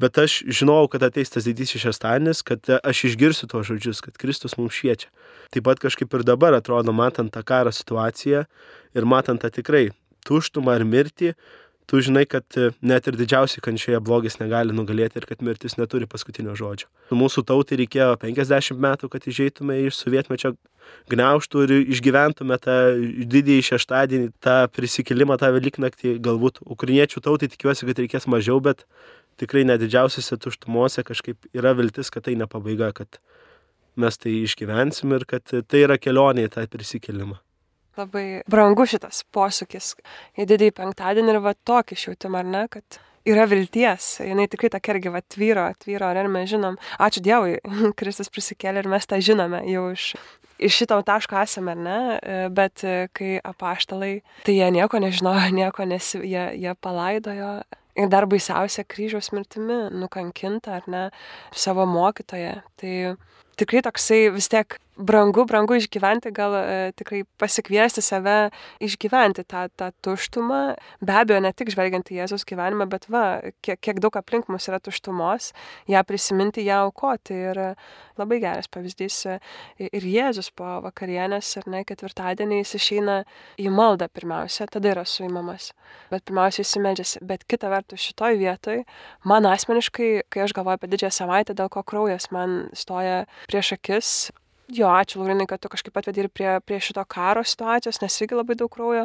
[0.00, 4.56] bet aš žinojau, kad ateis tas didysis šestadienis, kad aš išgirsiu tuos žodžius, kad Kristus
[4.56, 5.12] mums šviečia.
[5.52, 8.46] Taip pat kažkaip ir dabar atrodo, matant tą karo situaciją
[8.96, 9.90] ir matant tą tikrai
[10.24, 11.34] tuštumą ir mirtį,
[11.86, 16.08] tu žinai, kad e, net ir didžiausiai kančioje blogis negali nugalėti ir kad mirtis neturi
[16.10, 16.88] paskutinio žodžio.
[17.14, 20.54] Mūsų tautai reikėjo 50 metų, kad išeitume iš sovietmečio
[21.12, 22.78] gniauštų ir išgyventume tą
[23.34, 26.16] didįjį šeštadienį, tą prisikelimą, tą Velyknaktį.
[26.22, 28.86] Galbūt ukrainiečių tautai tikiuosi, kad reikės mažiau, bet
[29.42, 33.22] tikrai net didžiausiose tuštumuose kažkaip yra viltis, kad tai ne pabaiga, kad
[33.98, 37.42] mes tai išgyvensim ir kad tai yra kelionė į tą prisikelimą
[38.00, 39.94] labai brangu šitas posūkis
[40.38, 44.96] į didįjį penktadienį ir va tokį išjautimą, ar ne, kad yra vilties, jinai tikrai tokia
[44.96, 47.58] irgi va tvyro, tvyro, ar mes žinom, ačiū Dievui,
[47.98, 50.12] Kristus prisikėlė ir mes tą žinome jau iš,
[50.58, 52.00] iš šito taško esame, ar ne,
[52.54, 52.84] bet
[53.16, 57.54] kai apaštalai, tai jie nieko nežinojo, nieko nes jie, jie palaidojo.
[57.92, 61.02] Ir dar baisiausia kryžiaus mirtimi nukankinta, ar ne,
[61.52, 62.54] savo mokytoje.
[62.80, 62.92] Tai
[63.60, 68.50] tikrai toksai vis tiek brangu, brangu išgyventi, gal e, tikrai pasikviesti save
[68.82, 70.60] išgyventi tą, tą tuštumą.
[71.00, 74.68] Be abejo, ne tik žvelgiant į Jėzus gyvenimą, bet va, kiek, kiek daug aplink mus
[74.68, 75.52] yra tuštumos,
[75.90, 77.38] ją prisiminti, ją aukoti.
[77.52, 77.60] Ir
[78.20, 79.38] labai geras pavyzdys e,
[79.88, 83.22] ir Jėzus po vakarienės, ar ne, ketvirtadienį jis išeina
[83.60, 85.72] į maldą pirmiausia, tada yra suimamas.
[86.12, 87.24] Bet pirmiausia įsimeldžiasi.
[87.26, 88.84] Bet kita vertus šitoj vietoj,
[89.28, 94.14] man asmeniškai, kai aš galvoju apie didžiąją savaitę, dėl ko kraujas man stoja prieš akis,
[94.72, 98.38] Jo, ačiū, Laurinai, kad tu kažkaip atvedi ir prie, prie šito karo situacijos, nes irgi
[98.38, 99.02] labai daug kraujo,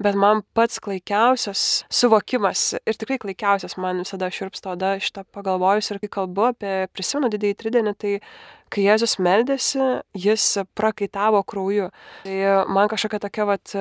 [0.00, 6.00] bet man pats klaikiausias suvokimas ir tikrai klaikiausias man visada širpsto oda šitą pagalvojus ir
[6.00, 8.14] kai kalbu apie prisimenu didįjį tridienį, tai
[8.72, 9.80] kai Jėzus meldėsi,
[10.16, 10.46] jis
[10.78, 11.90] prakaitavo krauju.
[12.24, 12.36] Tai
[12.72, 13.74] man kažkokia tokia vat,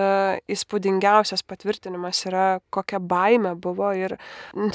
[0.51, 4.17] įspūdingiausias patvirtinimas yra, kokia baime buvo ir,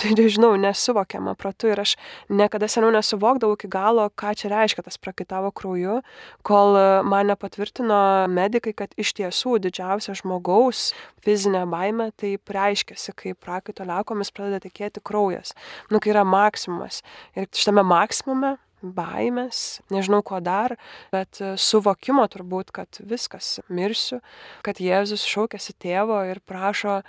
[0.01, 1.97] tai nežinau, nesuvokiama pratu ir aš
[2.33, 6.01] niekada seniau nesuvokdavau iki galo, ką čia reiškia tas prakaitavo krauju,
[6.47, 8.01] kol man nepatvirtino
[8.33, 10.91] medikai, kad iš tiesų didžiausia žmogaus
[11.27, 15.53] fizinė baime tai reiškiasi, kai prakaito lekomis pradeda tekėti kraujas.
[15.91, 17.03] Nu, kai yra maksimumas.
[17.37, 18.57] Ir šitame maksimume
[18.95, 20.77] baimės, nežinau ko dar,
[21.15, 24.21] bet e, suvokimo turbūt, kad viskas, mirsiu,
[24.67, 27.01] kad Jėzus šaukėsi tėvo ir prašo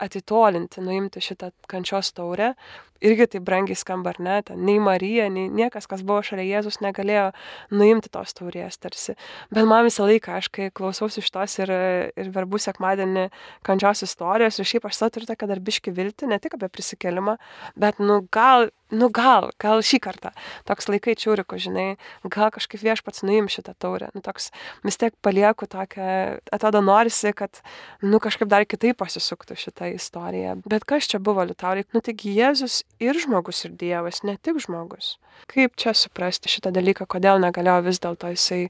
[0.00, 2.54] atitolinti, nuimti šitą kančios taurę.
[3.00, 6.80] Irgi tai brangiai skamba, ar ne, ten, nei Marija, nei niekas, kas buvo šalia Jėzus,
[6.84, 7.30] negalėjo
[7.72, 9.16] nuimti tos taurės tarsi.
[9.48, 11.72] Bet man visą laiką, aš kai klausausi iš tos ir,
[12.20, 13.30] ir verbų sekmadienį
[13.66, 17.38] kančios istorijos, ir šiaip aš turiu tokią darbiški viltį, ne tik apie prisikelimą,
[17.80, 20.32] bet nu gal nu gal, gal šį kartą,
[20.68, 21.94] toks laikai čiūriko, žinai,
[22.26, 24.50] gal kažkaip viešpats nuim šitą taurę, nu toks
[24.86, 27.62] vis tiek palieku tokią, atrodo norisi, kad,
[28.02, 30.58] nu kažkaip dar kitaip pasisuktų šitą istoriją.
[30.66, 35.16] Bet kas čia buvo, Liutaurai, nu taigi Jėzus ir žmogus, ir Dievas, ne tik žmogus.
[35.50, 38.62] Kaip čia suprasti šitą dalyką, kodėl negalėjo vis dėlto jisai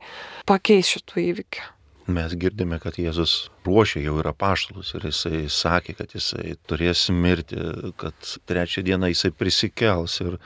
[0.48, 1.68] pakeis šitų įvykių?
[2.10, 7.58] mes girdime, kad Jėzus ruošia jau yra paštalus ir jisai sakė, kad jisai turės mirti,
[8.00, 10.38] kad trečią dieną jisai prisikels ir,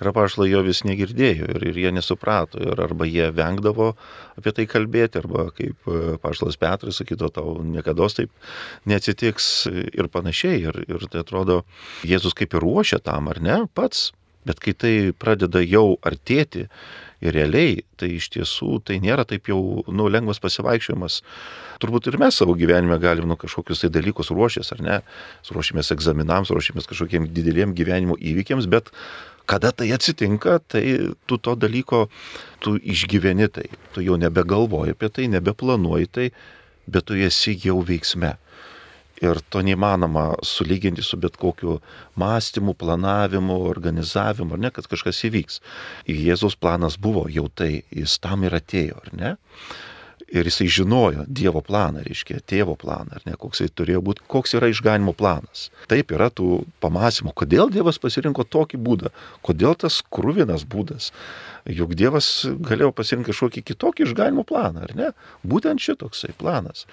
[0.00, 3.92] ir paštalai jo vis negirdėjo ir, ir jie nesuprato ir arba jie vengdavo
[4.40, 5.90] apie tai kalbėti, arba kaip
[6.22, 8.32] paštalas Petras sakyto, tau niekada taip
[8.88, 10.62] neatsitiks ir panašiai.
[10.70, 11.62] Ir, ir tai atrodo,
[12.06, 14.10] Jėzus kaip ir ruošia tam, ar ne, pats,
[14.48, 16.66] bet kai tai pradeda jau artėti,
[17.20, 19.60] Ir realiai tai iš tiesų tai nėra taip jau
[19.92, 21.18] nu, lengvas pasivaikščiojimas.
[21.80, 24.96] Turbūt ir mes savo gyvenime galim nu, kažkokius tai dalykus ruošęs, ar ne?
[25.52, 28.88] Ruošimės egzaminams, ruošimės kažkokiem dideliem gyvenimo įvykiams, bet
[29.50, 30.84] kada tai atsitinka, tai
[31.26, 32.06] tu to dalyko,
[32.62, 36.28] tu išgyveni tai, tu jau nebegalvoji apie tai, nebeplanuoji tai,
[36.86, 38.36] bet tu esi jau veiksme.
[39.20, 41.80] Ir to neįmanoma sulyginti su bet kokiu
[42.20, 45.60] mąstymu, planavimu, organizavimu, ar ne, kad kažkas įvyks.
[46.08, 49.34] Jėzaus planas buvo jau tai, jis tam ir atėjo, ar ne?
[50.30, 54.54] Ir jisai žinojo Dievo planą, reiškia, tėvo planą, ar ne, koks jis turėjo būti, koks
[54.54, 55.68] yra išganimo planas.
[55.90, 59.10] Taip yra tų pamąstymų, kodėl Dievas pasirinko tokį būdą,
[59.46, 61.10] kodėl tas krūvinas būdas.
[61.66, 65.10] Juk Dievas galėjo pasirinkti kažkokį kitokį išganimo planą, ar ne?
[65.42, 66.86] Būtent šitoksai planas.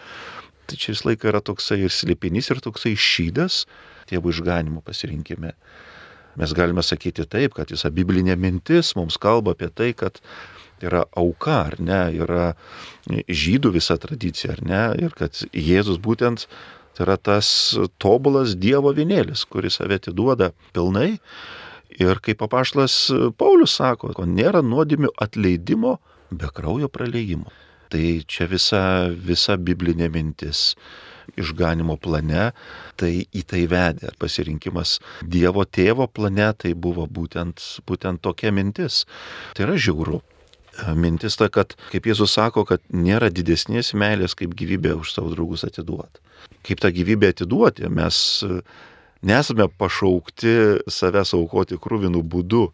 [0.67, 3.67] Tai čia vis laiką yra toksai ir slėpinys, ir toksai šydas
[4.09, 5.53] tėvų išganimo pasirinkime.
[6.37, 10.19] Mes galime sakyti taip, kad visa biblinė mintis mums kalba apie tai, kad
[10.83, 12.51] yra auka, ar ne, yra
[13.09, 16.47] žydų visa tradicija, ar ne, ir kad Jėzus būtent
[16.97, 17.49] tai yra tas
[18.01, 21.17] tobulas Dievo vienėlis, kuris save atiduoda pilnai.
[21.97, 25.97] Ir kaip papaštas Paulius sako, ko nėra nuodėmių atleidimo
[26.29, 27.53] be kraujo praleidimo.
[27.89, 28.81] Tai čia visa,
[29.13, 30.73] visa biblinė mintis
[31.39, 32.51] išganimo plane,
[32.99, 34.11] tai į tai vedė.
[34.19, 39.05] Pasirinkimas Dievo tėvo plane tai buvo būtent, būtent tokia mintis.
[39.55, 40.21] Tai yra žiauru.
[40.95, 45.65] Mintis ta, kad, kaip Jėzus sako, kad nėra didesnės meilės, kaip gyvybę už savo draugus
[45.67, 46.21] atiduoti.
[46.67, 48.19] Kaip tą gyvybę atiduoti, mes
[49.21, 50.53] nesame pašaukti
[50.91, 52.67] savęs aukoti krūvinų būdu,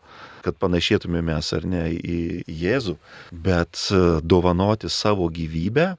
[0.43, 2.19] kad panašėtume mes ar ne į
[2.51, 2.97] Jėzų,
[3.31, 5.93] bet e, dovanoti savo gyvybę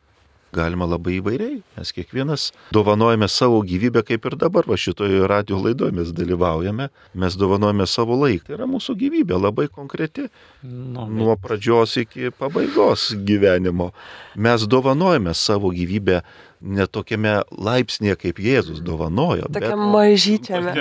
[0.54, 1.58] galima labai įvairiai.
[1.78, 7.38] Mes kiekvienas dovanojame savo gyvybę, kaip ir dabar, va šitoje radio laidoje mes dalyvaujame, mes
[7.40, 8.48] dovanojame savo laiką.
[8.48, 10.28] Tai yra mūsų gyvybė labai konkreti.
[10.62, 13.92] Nu, Nuo pradžios iki pabaigos gyvenimo.
[14.36, 16.22] Mes dovanojame savo gyvybę
[16.64, 19.48] netokiame laipsnėje, kaip Jėzus dovanojo.
[19.52, 20.72] Tokiam bet, mažyčiame.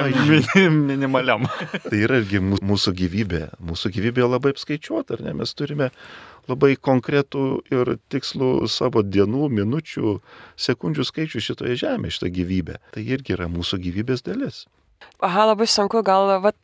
[0.71, 1.47] Minimaliam.
[1.83, 3.43] tai yra irgi mūsų gyvybė.
[3.63, 5.35] Mūsų gyvybė labai apskaičiuota, ar ne?
[5.41, 5.89] Mes turime
[6.51, 10.17] labai konkretų ir tikslų savo dienų, minučių,
[10.59, 12.79] sekundžių skaičių šitoje žemėje, šitą gyvybę.
[12.95, 14.65] Tai irgi yra mūsų gyvybės dalis.
[15.23, 16.57] Aha, labai sunku, gal vat,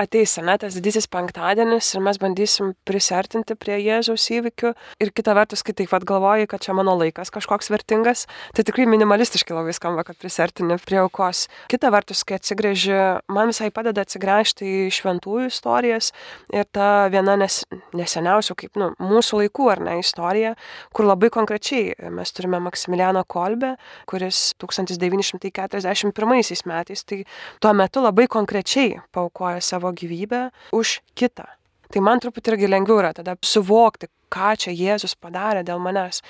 [0.00, 4.72] ateis, ne, tas didysis penktadienis ir mes bandysim prisartinti prie Jėzaus įvykių.
[5.02, 8.86] Ir kita vertus, kai taip pat galvoji, kad čia mano laikas kažkoks vertingas, tai tikrai
[8.90, 11.38] minimalistiškai labai skamba, kad prisartini prie aukos.
[11.70, 12.96] Kita vertus, kai atsigrėži,
[13.32, 16.06] man visai padeda atsigręžti į šventųjų istorijas
[16.54, 17.54] ir ta viena nes,
[17.96, 20.50] neseniausių, kaip nu, mūsų laikų ar ne istorija,
[20.96, 23.70] kur labai konkrečiai mes turime Maksimilianą Kolbę,
[24.10, 27.18] kuris 1941 metais, tai
[27.60, 31.44] tuo metu labai konkrečiai paukoja savo savo gyvybę už kitą.
[31.90, 36.22] Tai man truputį irgi lengviau yra tada suvokti, ką čia Jėzus padarė dėl manęs.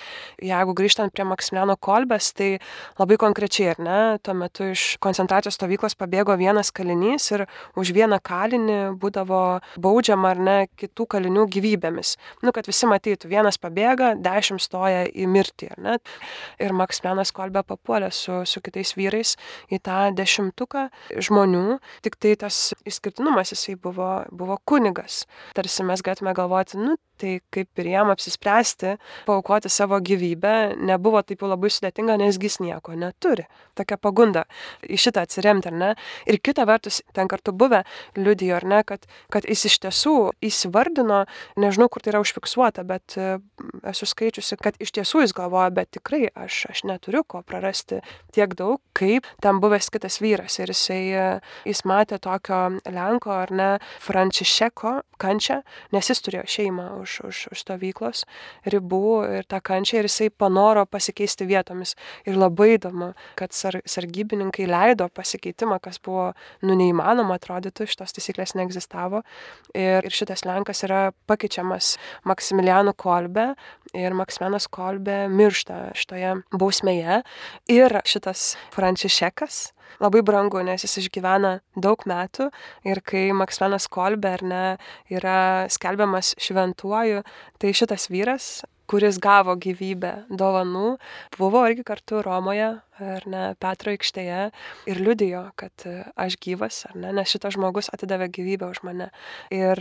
[0.42, 2.50] Jeigu grįžtant prie Maksimiliano Kolbės, tai
[2.98, 7.46] labai konkrečiai, ar ne, tuo metu iš koncentracijos stovyklos pabėgo vienas kalinys ir
[7.78, 9.42] už vieną kalinį būdavo
[9.80, 12.16] baudžiama ar ne kitų kalinių gyvybėmis.
[12.44, 15.98] Nu, kad visi matytų, vienas pabėga, dešimt stoja į mirtį, ar ne.
[16.62, 19.36] Ir Maksimilianas Kolbė papuolė su, su kitais vyrais
[19.70, 20.88] į tą dešimtuką
[21.20, 25.24] žmonių, tik tai tas išskirtinumas jisai buvo, buvo kunigas.
[25.56, 31.42] Tarsi mes galėtume galvoti, nu, tai kaip ir jam apsispręsti, paukoti savo gyvybę nebuvo taip
[31.42, 33.46] jau labai sudėtinga, nes jis nieko neturi.
[33.78, 34.44] Tokia pagunda
[34.82, 35.90] į šitą atsiremti, ar ne?
[36.30, 37.82] Ir kita vertus, ten kartu buvę
[38.18, 41.24] liudijo, ar ne, kad, kad jis iš tiesų įsivardino,
[41.60, 43.38] nežinau, kur tai yra užfiksuota, bet e,
[43.90, 48.00] esu skaičiusi, kad iš tiesų jis galvoja, bet tikrai aš, aš neturiu ko prarasti
[48.34, 50.58] tiek daug, kaip ten buvęs kitas vyras.
[50.60, 51.02] Ir jisai,
[51.68, 53.70] jis matė tokio Lenko, ar ne,
[54.02, 55.60] Frančišeko kančią,
[55.94, 58.24] nes jis turėjo šeimą už, už, už to stovyklos
[58.68, 61.96] ribų ir tą kančią ir jisai panoro pasikeisti vietomis.
[62.26, 68.54] Ir labai įdomu, kad sar, sargybininkai leido pasikeitimą, kas buvo nu neįmanoma, atrodytų, šitos taisyklės
[68.54, 69.22] neegzistavo.
[69.74, 73.54] Ir, ir šitas Lenkas yra pakeičiamas Maksimilianu Kolbe
[73.94, 77.22] ir Maksimilianas Kolbe miršta šitoje bausmėje.
[77.70, 79.70] Ir šitas Frančišekas
[80.00, 82.50] labai brangu, nes jis išgyvena daug metų
[82.88, 84.64] ir kai Maksvenas Kolbe ar ne
[85.12, 87.24] yra skelbiamas šventuoju,
[87.58, 88.60] tai šitas vyras
[88.90, 90.96] kuris gavo gyvybę dovanų,
[91.38, 92.70] buvo irgi kartu Romoje,
[93.00, 94.40] ar ne, Petro aikštėje
[94.90, 95.86] ir liudijo, kad
[96.18, 99.10] aš gyvas, ar ne, nes šitas žmogus atidavė gyvybę už mane.
[99.54, 99.78] Ir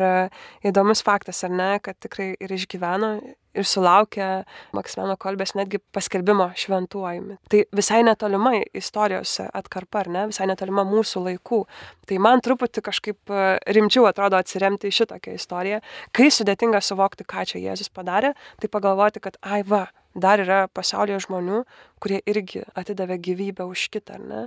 [0.66, 3.16] įdomus faktas, ar ne, kad tikrai ir išgyveno
[3.60, 4.30] ir sulaukė
[4.76, 7.39] Maksimeno Kolbės netgi paskelbimo šventuojami.
[7.51, 11.62] Tai visai netolima istorijos atkarpa, ar ne, visai netolima mūsų laikų.
[12.10, 13.36] Tai man truputį kažkaip
[13.76, 15.82] rimčiau atrodo atsiremti į šitokią istoriją.
[16.16, 19.88] Kai sudėtinga suvokti, ką čia Jėzus padarė, tai pagalvoti, kad ai va,
[20.22, 21.63] dar yra pasaulyje žmonių,
[21.99, 24.43] kurie irgi atidavė gyvybę už kitą, ar ne?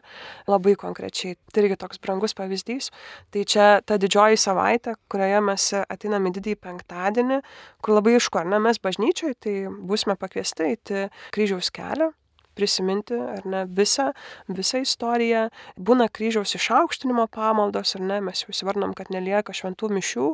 [0.48, 1.36] Labai konkrečiai.
[1.52, 2.90] Tai irgi toks brangus pavyzdys.
[3.34, 7.42] Tai čia ta didžioji savaitė, kurioje mes ateiname didįjį penktadienį,
[7.84, 12.12] kur labai išku, ar ne, mes bažnyčiai, tai būsime pakviesti į kryžiaus kelią
[12.56, 14.10] prisiminti, ar ne, visą,
[14.48, 15.48] visą istoriją.
[15.76, 20.28] Būna kryžiaus išaukštinimo pamaldos, ar ne, mes jau įsivardom, kad nelieka šventų mišių.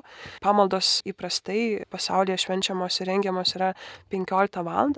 [0.44, 3.72] Pamaldos įprastai pasaulyje švenčiamos ir rengiamos yra
[4.12, 4.88] 15 val.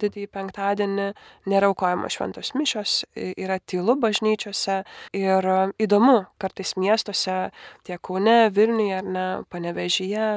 [0.00, 1.06] didįjį penktadienį,
[1.48, 4.80] nėra aukojama šventos mišios, yra tylu bažnyčiose
[5.16, 5.48] ir
[5.80, 7.36] įdomu, kartais miestuose,
[7.86, 10.28] tiek Kaune, Vilniuje ar ne, Panevežyje,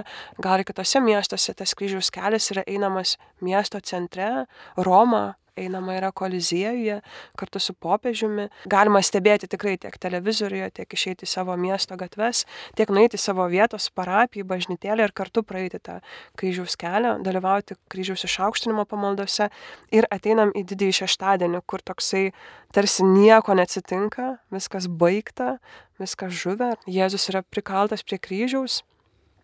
[0.44, 4.46] gal ir kitose miestuose tas kryžiaus kelias yra einamas miesto centre,
[4.78, 7.00] Roma, einama yra koliziejuje
[7.38, 8.48] kartu su popiežiumi.
[8.70, 12.44] Galima stebėti tikrai tiek televizoriuje, tiek išeiti į savo miesto gatves,
[12.78, 16.00] tiek nueiti į savo vietos parapiją, bažnytėlę ir kartu praeiti tą
[16.40, 19.50] kryžiaus kelią, dalyvauti kryžiaus išaukštinimo pamaldose
[19.94, 22.30] ir ateinam į didįjį šeštadienį, kur toksai
[22.74, 25.58] tarsi nieko neatsitinka, viskas baigta,
[26.02, 28.82] viskas žuvę, Jėzus yra prikaltas prie kryžiaus.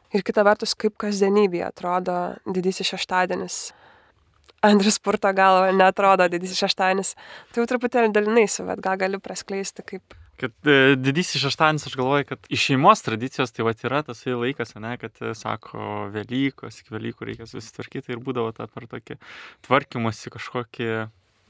[0.10, 2.16] Ir kita vertus, kaip kasdienybėje atrodo
[2.50, 3.60] didysis šeštadienis
[4.66, 7.14] Andrius purto galvą, netrodo didysis šeštadienis.
[7.54, 10.18] Tai jau truputėlį dalinaisi, bet gal gali praskleisti kaip.
[10.40, 14.76] Kad e, didysis šeštadienis, aš galvoju, kad iš šeimos tradicijos tai va yra tas laikas,
[14.80, 19.20] ne, kad e, sako Velykos, iki Velykų reikia susitvarkyti ir būdavo ta per tokį
[19.68, 20.92] tvarkymasi kažkokį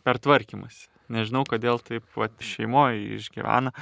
[0.05, 0.89] per tvarkymasi.
[1.09, 3.73] Nežinau, kodėl taip va, šeimoje išgyvena,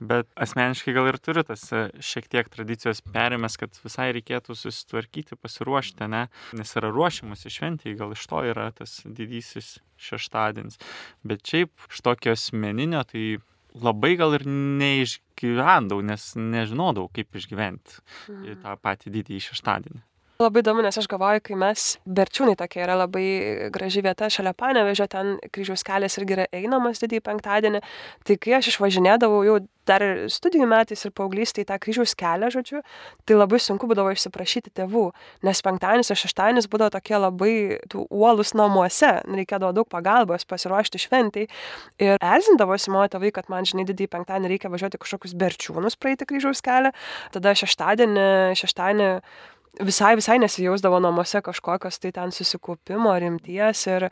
[0.00, 5.38] bet asmeniškai gal ir turiu tas e, šiek tiek tradicijos perimęs, kad visai reikėtų susitvarkyti,
[5.40, 6.26] pasiruošti, ne,
[6.58, 10.80] nes yra ruošiamas šventijai, gal iš to yra tas didysis šeštadienis.
[11.26, 13.36] Bet šiaip iš tokio asmeninio, tai
[13.74, 18.60] labai gal ir neišgyvendavau, nes nežinodavau, kaip išgyventi mhm.
[18.64, 20.04] tą patį didįjį šeštadienį.
[20.42, 25.06] Labai įdomu, nes aš galvoju, kai mes, Berčiūnai tokia yra labai graži vieta šalia Panevežio,
[25.06, 27.80] ten kryžiaus kelias irgi yra einamas didįjį penktadienį,
[28.26, 32.82] tai kai aš išvažinėdavau jau dar studijų metais ir paauglystėje tą kryžiaus kelią, žodžiu,
[33.28, 35.04] tai labai sunku būdavo išsiprašyti tėvų,
[35.46, 37.54] nes penktadienis ir šeštadienis būdavo tokie labai
[38.02, 41.46] uolus namuose, reikėdavo daug pagalbos pasiruošti šventai
[42.02, 46.64] ir erzindavosi mano tėvai, kad man, žinai, didįjį penktadienį reikia važiuoti kažkokius berčiūnus praeiti kryžiaus
[46.64, 46.94] kelią,
[47.36, 49.10] tada šeštadienį, šeštadienį
[49.80, 54.08] visai, visai nesijausdavo namuose kažkokios tai ten susikaupimo, rimties ir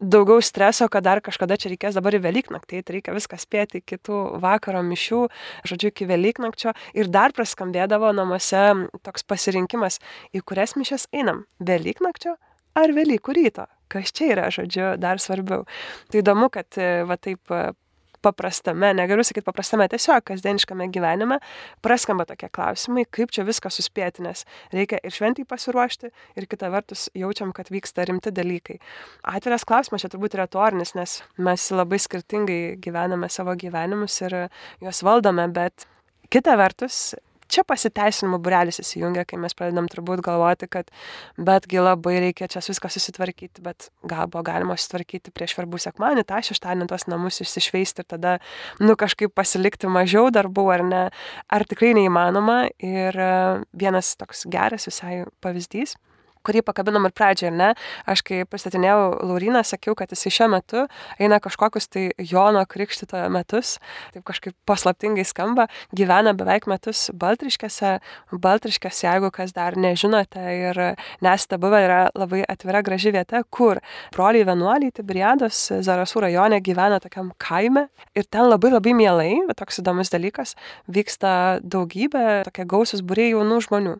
[0.00, 3.98] daugiau streso, kad dar kažkada čia reikės dabar į Velyknaktį, tai reikia viską spėti iki
[3.98, 5.22] tų vakaro mišių,
[5.68, 8.66] žodžiu, iki Velyknakčio ir dar praskambėdavo namuose
[9.06, 10.00] toks pasirinkimas,
[10.36, 12.36] į kurias mišes einam- Velyknakčio
[12.76, 13.66] ar Velykų ryto.
[13.88, 15.64] Kas čia yra, žodžiu, dar svarbiau.
[16.10, 16.66] Tai įdomu, kad
[17.06, 17.40] va taip
[18.26, 21.38] paprastame, negaliu sakyti paprastame, tiesiog kasdieniškame gyvenime
[21.84, 27.06] praskamba tokie klausimai, kaip čia viską suspėti, nes reikia ir šventai pasiruošti, ir kita vertus
[27.16, 28.80] jaučiam, kad vyksta rimti dalykai.
[29.36, 34.40] Atviras klausimas čia turbūt retorinis, nes mes labai skirtingai gyvename savo gyvenimus ir
[34.82, 35.86] juos valdome, bet
[36.32, 37.14] kita vertus
[37.52, 40.90] čia pasiteisinimų burelis įsijungia, kai mes pradedam turbūt galvoti, kad
[41.38, 46.40] betgi labai reikia čia viską susitvarkyti, bet gal buvo galima susitvarkyti prieš verbų sekmanį, tą
[46.50, 48.36] šeštadienį tuos namus išsišveisti ir tada,
[48.82, 51.04] nu, kažkaip pasilikti mažiau darbų ar ne,
[51.52, 52.58] ar tikrai neįmanoma.
[52.82, 53.30] Ir e,
[53.76, 55.96] vienas toks geras visai pavyzdys
[56.46, 57.72] kurį pakabinom ir pradžioje, ne?
[58.08, 60.86] Aš kai pristatinėjau Lauriną, sakiau, kad jis šiuo metu
[61.22, 63.76] eina kažkokius tai Jono Krikštitojo metus,
[64.14, 65.66] taip kažkaip paslaptingai skamba,
[65.96, 67.96] gyvena beveik metus Baltriškėse.
[68.46, 70.80] Baltriškės, jeigu kas dar nežinote ir
[71.24, 73.80] nesate buvę, yra labai atvira graži vieta, kur
[74.14, 77.86] broliai vienuoliai Tibriados Zarasų rajone gyvena tokiam kaime
[78.16, 80.54] ir ten labai labai mielai, bet toks įdomus dalykas,
[80.90, 81.32] vyksta
[81.64, 83.96] daugybė tokie gausus būriai jaunų žmonių.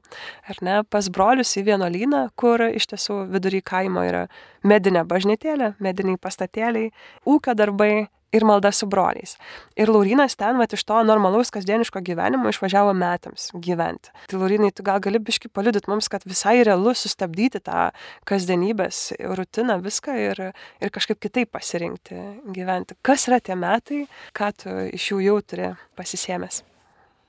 [0.50, 4.26] Ar ne, pas brolius į vienuolyną, kur iš tiesų vidury kaimo yra
[4.66, 6.92] medinė bažnytėlė, mediniai pastatėliai,
[7.26, 8.06] ūkio darbai
[8.36, 9.36] ir malda su broliais.
[9.78, 14.12] Ir Laurinas ten, va, iš to normalaus kasdieniško gyvenimo išvažiavo metams gyventi.
[14.30, 17.88] Tai Laurinai, tu gal gali biški paliudyti mums, kad visai realu sustabdyti tą
[18.28, 20.42] kasdienybės rutiną, viską ir,
[20.82, 22.20] ir kažkaip kitaip pasirinkti
[22.56, 22.98] gyventi.
[23.06, 24.04] Kas yra tie metai,
[24.36, 26.64] ką tu iš jų jau turi pasisėmęs?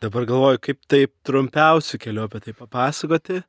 [0.04, 3.40] Dabar galvoju, kaip taip trumpiausių kelių apie tai papasakoti,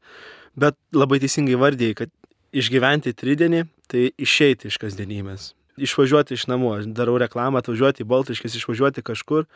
[0.59, 2.14] bet labai teisingai vardėjai, kad
[2.56, 5.52] išgyventi tridienį, tai išeiti iš kasdienybės
[5.82, 9.46] išvažiuoti iš namų, aš darau reklamą, atvažiuoti į Baltiškis, išvažiuoti kažkur,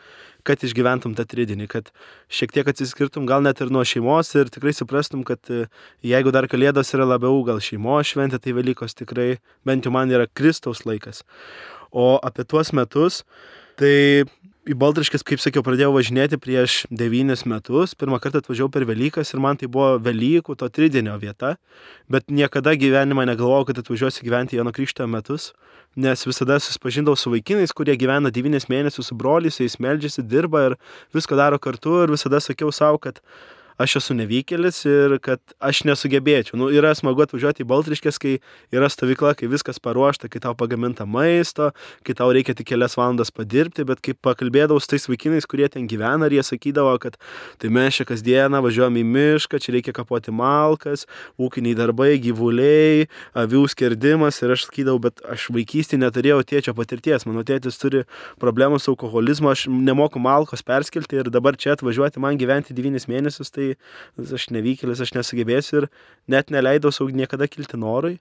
[0.47, 1.91] kad išgyventum tą tridinį, kad
[2.31, 5.65] šiek tiek atsiskirtum gal net ir nuo šeimos ir tikrai suprastum, kad e,
[6.05, 9.29] jeigu dar kalėdos yra labiau gal šeimos šventė, tai Velykos tikrai
[9.67, 11.23] bent jau man yra Kristaus laikas.
[11.91, 13.21] O apie tuos metus,
[13.79, 14.23] tai
[14.63, 17.93] į Baltriškis, kaip sakiau, pradėjau važinėti prieš devynis metus.
[17.99, 21.57] Pirmą kartą atvažiavau per Velykas ir man tai buvo Velykų, to tridienio vieta.
[22.11, 25.51] Bet niekada gyvenimą negalvojau, kad atvažiuosiu gyventi Jono Krikšto metus,
[25.99, 30.77] nes visada susipažindavau su vaikinais, kurie gyvena devynis mėnesius su broliais, jais meldžiasi, dirba ir
[31.15, 33.19] visko daro kartu ir visada sakiau savo, kad
[33.81, 36.57] aš esu nevykėlis ir kad aš nesugebėčiau.
[36.59, 38.35] Nu, yra smagu atvažiuoti į Baltriškės, kai
[38.73, 41.71] yra stovykla, kai viskas paruošta, kai tau pagaminta maisto,
[42.05, 45.87] kai tau reikia tik kelias valandas padirbti, bet kai pakalbėdavau su tais vaikinais, kurie ten
[45.89, 47.17] gyvena, ir jie sakydavo, kad
[47.61, 51.07] tai mes čia kasdieną važiuojam į mišką, čia reikia kapoti malkas,
[51.41, 53.07] ūkiniai darbai, gyvuliai,
[53.37, 58.03] avių skerdimas ir aš sakydavau, bet aš vaikystėje neturėjau tėčio patirties, mano tėtis turi
[58.41, 63.51] problemų su alkoholizmu, aš nemoku malkos perskelti ir dabar čia atvažiuoti man gyventi 9 mėnesius,
[63.53, 65.89] tai tai aš nevykėlis, aš nesugebėsiu ir
[66.31, 68.17] net neleidau sau niekada kilti norui.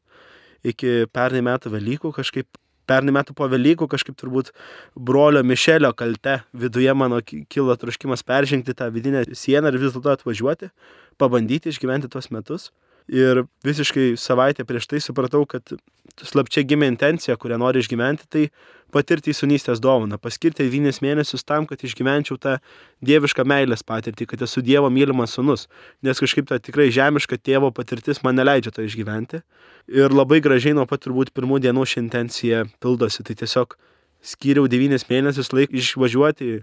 [0.62, 2.46] Iki pernai metų Velykų kažkaip,
[2.86, 4.52] pernai metų po Velykų kažkaip turbūt
[4.94, 10.70] brolio Mišelio kalte viduje mano kilo troškimas peržengti tą vidinę sieną ir vis dėlto atvažiuoti,
[11.18, 12.70] pabandyti išgyventi tuos metus.
[13.10, 15.74] Ir visiškai savaitę prieš tai supratau, kad
[16.22, 18.44] slapčia gimė intencija, kurią noriu išgyventi, tai
[18.92, 22.58] patirti įsunystės dovaną, paskirti 9 mėnesius tam, kad išgyvenčiau tą
[23.04, 25.66] dievišką meilės patirtį, kad esu Dievo mylimas sunus,
[26.04, 29.40] nes kažkaip ta tikrai žemiška tėvo patirtis man neleidžia to išgyventi.
[29.88, 33.78] Ir labai gražiai nuo pat turbūt pirmų dienų ši intencija pildosi, tai tiesiog
[34.22, 36.60] skyriau 9 mėnesius laik išvažiuoti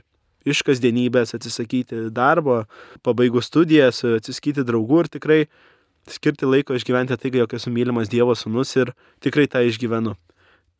[0.47, 2.63] iš kasdienybės, atsisakyti darbo,
[3.03, 5.39] pabaigus studijas, atsiskyti draugų ir tikrai
[6.11, 8.93] skirti laiko išgyventi tai, jog esu mylimas Dievo sūnus ir
[9.23, 10.15] tikrai tą išgyvenu.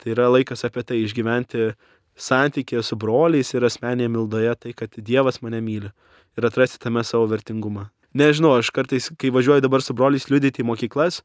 [0.00, 1.72] Tai yra laikas apie tai išgyventi
[2.20, 5.90] santykėje su broliais ir asmenėje mildoje tai, kad Dievas mane myli
[6.38, 7.88] ir atrasti tame savo vertingumą.
[8.16, 11.20] Nežinau, aš kartais, kai važiuoju dabar su broliais liudyti į mokyklas,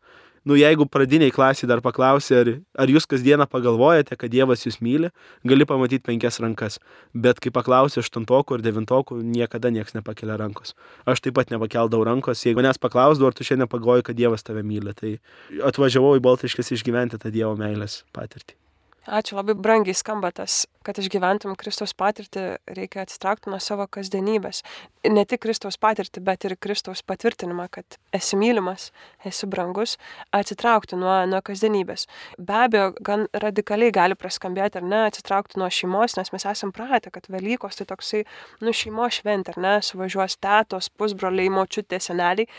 [0.45, 5.09] nu jeigu pradiniai klasiai dar paklausia, ar, ar jūs kasdieną pagalvojate, kad Dievas jūs myli,
[5.47, 6.77] gali pamatyti penkias rankas.
[7.13, 10.75] Bet kai paklausia aštuntokų ir devintokų, niekada niekas nepakelia rankos.
[11.09, 14.63] Aš taip pat nepakeldavau rankos, jeigu manęs paklausdavau, ar tu šiandien pagalvoji, kad Dievas tave
[14.65, 15.17] myli, tai
[15.65, 18.57] atvažiavau į Baltiškės išgyventi tą Dievo meilės patirtį.
[19.05, 22.43] Ačiū, labai brangiai skamba tas, kad išgyventum Kristaus patirtį,
[22.77, 24.61] reikia atsitraukti nuo savo kasdienybės.
[25.09, 28.91] Ne tik Kristaus patirtį, bet ir Kristaus patvirtinimą, kad esi mylimas,
[29.25, 29.95] esi brangus,
[30.35, 32.05] atsitraukti nuo, nuo kasdienybės.
[32.37, 37.13] Be abejo, gan radikaliai gali praskambėti, ar ne, atsitraukti nuo šeimos, nes mes esam pratę,
[37.13, 38.23] kad Velykos tai toksai,
[38.61, 42.49] nu, šeimos šventė, ar ne, suvažiuos tėtos, pusbroliai, močiutė, seneliai,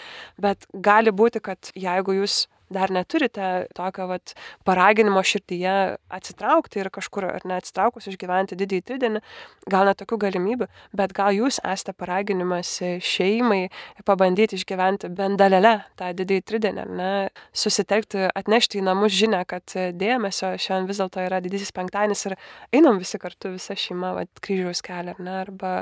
[0.43, 4.35] bet gali būti, kad jeigu jūs dar neturite tokio vat,
[4.67, 9.23] paraginimo širdyje atsitraukti ir kažkur ar neatsitraukus išgyventi didįjį tridienį,
[9.71, 12.73] gal net tokių galimybių, bet gal jūs esate paraginimas
[13.05, 13.69] šeimai
[14.07, 17.13] pabandyti išgyventi bent dalelę tą didįjį tridienį, ne,
[17.57, 22.37] susitelkti, atnešti į namus žinę, kad dėmesio šiandien vis dėlto yra didysis penktadienis ir
[22.75, 25.73] einam visi kartu, visa šeima, vat, kryžiaus kelią, ar ne, arba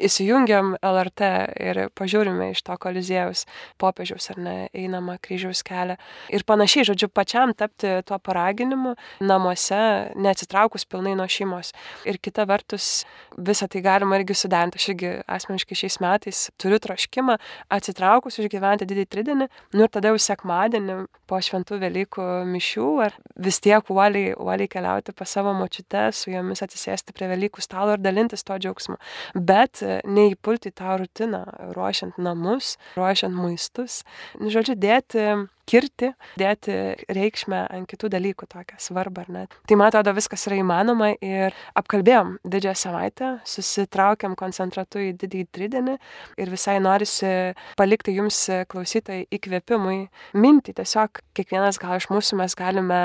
[0.00, 3.46] įsijungiam LRT ir pažiūrime iš to kolizėjaus
[3.80, 5.98] popiežiaus, ar ne, einama kryžiaus kelią
[6.34, 9.80] ir panašiai, žodžiu, pačiam tapti tuo paraginimu namuose,
[10.16, 11.59] neatsitraukus pilnai nuo šeimos.
[12.08, 13.04] Ir kita vertus,
[13.36, 14.80] visą tai galima irgi suderinti.
[14.80, 17.36] Aš irgi asmeniškai šiais metais turiu troškimą
[17.72, 20.98] atsitraukus išgyventi didį tridienį, nu ir tada jau sekmadienį
[21.30, 26.64] po šventų Velykų mišių, ar vis tiek uoliai, uoliai keliauti pas savo močiutę, su jomis
[26.66, 28.98] atsisėsti prie Velykų stalo ir dalintis to džiaugsmu.
[29.34, 31.44] Bet neįpulti tą rutiną,
[31.76, 34.02] ruošiant namus, ruošiant maistus.
[34.40, 35.26] Nu, žodžiu, dėti
[35.70, 36.10] skirti,
[36.40, 36.74] dėti
[37.14, 39.42] reikšmę ant kitų dalykų tokią svarbą, ar ne.
[39.68, 45.94] Tai man atrodo viskas yra įmanoma ir apkalbėjom didžiąją savaitę, susitraukiam koncentratu į didįjį tridienį
[46.42, 47.30] ir visai norisi
[47.78, 50.00] palikti jums klausytojai įkvėpimui
[50.34, 50.74] mintį.
[50.80, 53.00] Tiesiog kiekvienas gal iš mūsų mes galime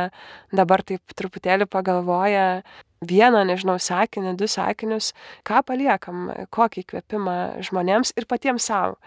[0.55, 2.63] dabar taip truputėlį pagalvoję
[3.05, 5.11] vieną, nežinau, sakinį, du sakinius,
[5.45, 7.37] ką paliekam, kokį įkvėpimą
[7.67, 8.97] žmonėms ir patiems savo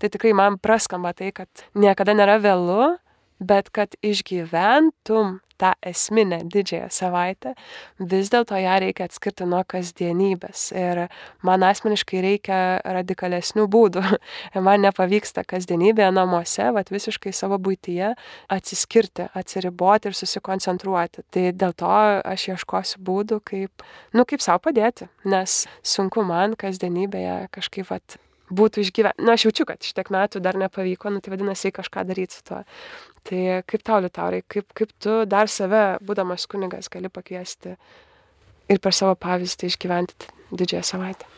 [0.00, 2.96] tai tikrai man praskamba tai, kad niekada nėra vėlu
[3.38, 7.54] bet kad išgyventum tą esminę didžiąją savaitę,
[8.00, 10.66] vis dėlto ją reikia atskirti nuo kasdienybės.
[10.76, 11.06] Ir
[11.48, 14.02] man asmeniškai reikia radikalesnių būdų.
[14.66, 18.12] Man nepavyksta kasdienybėje namuose, vat visiškai savo būtyje
[18.52, 21.24] atsiskirti, atsiriboti ir susikoncentruoti.
[21.32, 21.88] Tai dėl to
[22.20, 28.20] aš ieškosiu būdų, kaip, nu, kaip savo padėti, nes sunku man kasdienybėje kažkaip vat,
[28.50, 29.24] būtų išgyventi.
[29.26, 32.62] Na, aš jaučiu, kad šitiek metų dar nepavyko, nu, tai vadinasi, kažką daryti su tuo.
[33.26, 37.74] Tai kaip tau, Liutaurai, kaip, kaip tu dar save, būdamas kunigas, gali pakviesti
[38.70, 41.32] ir per savo pavyzdį išgyventi didžiąją savaitę?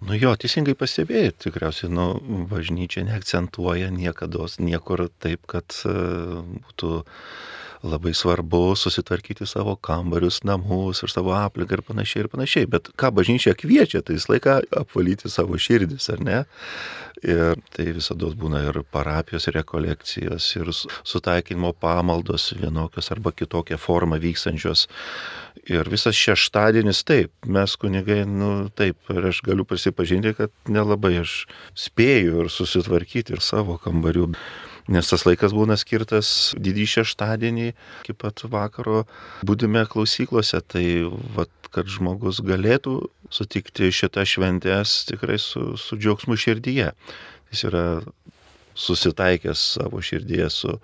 [0.00, 2.14] Nu jo, teisingai pastebėjai, tikriausiai, nu,
[2.48, 6.92] bažnyčia neakcentuoja niekada niekur taip, kad uh, būtų
[7.82, 12.68] labai svarbu susitvarkyti savo kambarius, namus ir savo aplinką ir panašiai ir panašiai.
[12.68, 16.42] Bet ką bažnyčia kviečia, tai visą laiką apvalyti savo širdis, ar ne?
[17.20, 24.86] Ir tai visada būna ir parapijos rekolekcijos, ir sutaikinimo pamaldos vienokios arba kitokia forma vykstančios.
[25.68, 31.44] Ir visas šeštadienis taip, mes kunigai, nu taip, ir aš galiu prisipažinti, kad nelabai aš
[31.76, 34.30] spėju ir susitvarkyti ir savo kambarių
[34.90, 39.04] nes tas laikas būna skirtas didį šeštadienį iki pat vakaro
[39.46, 40.84] būdime klausyklose, tai
[41.36, 42.96] vat, kad žmogus galėtų
[43.30, 46.90] sutikti šitą šventės tikrai su, su džiaugsmu širdyje.
[47.50, 47.84] Jis yra
[48.74, 50.74] susitaikęs savo širdyje su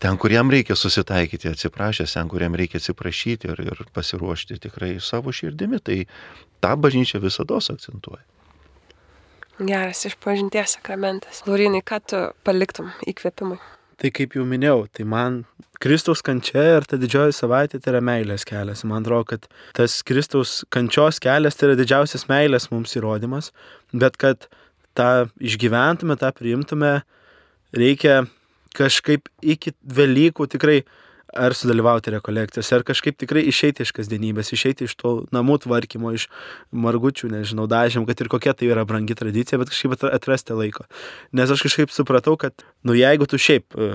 [0.00, 4.94] ten, kur jam reikia susitaikyti, atsiprašęs, ten, kur jam reikia atsiprašyti ir, ir pasiruošti tikrai
[5.04, 6.04] savo širdimi, tai
[6.64, 8.24] tą bažnyčia visada akcentuoja.
[9.60, 11.42] Geras išpažinties sakramentas.
[11.44, 13.58] Laurinai, ką tu paliktum įkvėpimui?
[14.00, 15.42] Tai kaip jau minėjau, tai man
[15.80, 18.82] Kristaus kančia ir ta didžioji savaitė tai yra meilės kelias.
[18.88, 19.46] Man atrodo, kad
[19.76, 23.50] tas Kristaus kančios kelias tai yra didžiausias meilės mums įrodymas,
[23.92, 24.48] bet kad
[24.96, 26.94] tą išgyventume, tą priimtume,
[27.76, 28.22] reikia
[28.76, 30.80] kažkaip iki Velykų tikrai
[31.32, 36.26] ar sudalyvauti rekolekcijose, ar kažkaip tikrai išeiti iš kasdienybės, išeiti iš to namų tvarkymo, iš
[36.72, 40.86] margučių, nežinau, dažym, kad ir kokia tai yra brangi tradicija, bet kažkaip atrasti laiko.
[41.36, 43.90] Nes aš kažkaip supratau, kad, nu jeigu tu šiaip, e,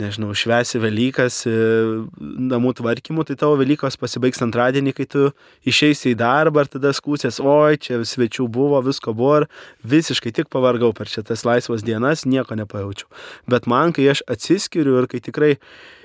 [0.00, 1.54] nežinau, švesi Velykas e,
[2.50, 5.28] namų tvarkymu, tai tavo Velykos pasibaigs antradienį, kai tu
[5.68, 9.46] išeisi į darbą ir tada skūsės, oi, čia svečių buvo, visko buvo,
[9.86, 13.08] visiškai tik pavargau per šitas laisvas dienas, nieko nepajaučiau.
[13.50, 15.54] Bet man, kai aš atsiskiriu ir kai tikrai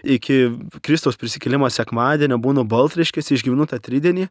[0.05, 0.37] iki
[0.85, 4.29] Kristaus prisikėlimo sekmadienio būnu baltriškės, išgyvenu tą tridienį,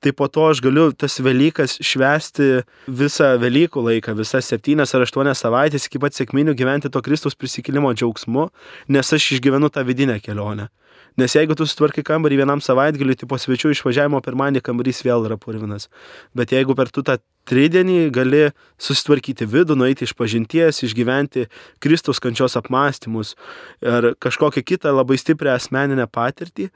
[0.00, 5.42] tai po to aš galiu tas Velykas švesti visą Velykų laiką, visas septynias ar aštuonias
[5.42, 8.48] savaitės iki pat sėkminių gyventi to Kristaus prisikėlimo džiaugsmu,
[8.94, 10.70] nes aš išgyvenu tą vidinę kelionę.
[11.18, 15.34] Nes jeigu tu sutvarkai kambarį vienam savaitgaliui, tai po svečių išvažiavimo pirmąjį kambarys vėl yra
[15.40, 15.88] purvinas.
[16.30, 17.16] Bet jeigu per tu tą
[17.50, 18.44] tridienį gali
[18.78, 21.48] susitvarkyti vidų, nueiti iš pažinties, išgyventi
[21.82, 23.34] Kristaus kančios apmąstymus
[23.82, 26.68] ar kažkokią kitą labai stiprią asmeninę patirtį,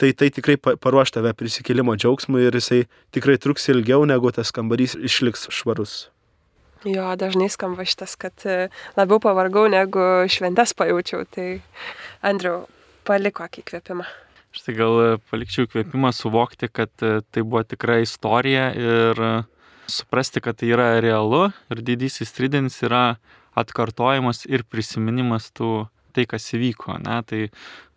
[0.00, 2.82] tai tai tikrai paruoš tave prisikėlimo džiaugsmui ir jisai
[3.16, 6.10] tikrai truks ilgiau, negu tas kambarys išliks švarus.
[6.88, 11.26] Jo, dažnai skamba šitas, kad e, labiau pavargau negu šventes pajaučiau.
[11.28, 11.48] Tai,
[12.24, 12.62] Andriu,
[13.10, 14.06] paliko įkvėpimą?
[14.50, 14.96] Aš tai gal
[15.30, 19.30] palikčiau įkvėpimą suvokti, kad e, tai buvo tikra istorija ir e,
[19.90, 23.20] suprasti, kad tai yra realu ir didysis tridinis yra
[23.58, 26.98] atkartojimas ir prisiminimas tų tai, kas įvyko.
[27.02, 27.20] Ne?
[27.26, 27.44] Tai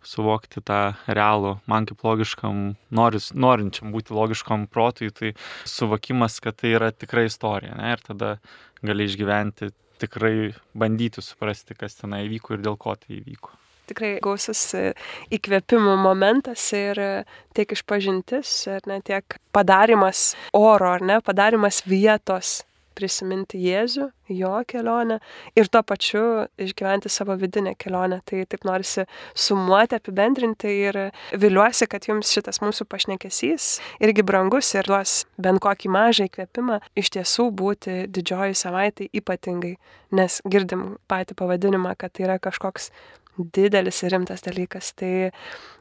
[0.06, 2.62] suvokti tą realų, man kaip logiškam,
[2.94, 5.32] noris, norinčiam būti logiškam protui, tai
[5.66, 7.74] suvokimas, kad tai yra tikra istorija.
[7.80, 7.96] Ne?
[7.96, 8.36] Ir tada
[8.84, 14.62] gali išgyventi, tikrai bandyti suprasti, kas tenai įvyko ir dėl ko tai įvyko tikrai gausus
[14.76, 14.92] e,
[15.34, 17.10] įkvėpimo momentas ir e,
[17.56, 22.62] tiek išpažintis, ar ne, tiek padarimas oro, ar ne, padarimas vietos
[22.94, 25.18] prisiminti Jėzų, jo kelionę
[25.58, 26.22] ir tuo pačiu
[26.60, 28.20] išgyventi savo vidinę kelionę.
[28.26, 31.00] Tai taip norisi sumuoti, apibendrinti ir
[31.32, 33.68] viliuosi, kad jums šitas mūsų pašnekesys
[34.04, 39.74] irgi brangus ir duos bent kokį mažą įkvėpimą iš tiesų būti didžioji savaitė ypatingai,
[40.14, 42.92] nes girdim patį pavadinimą, kad tai yra kažkoks
[43.38, 44.92] didelis ir rimtas dalykas.
[44.98, 45.30] Tai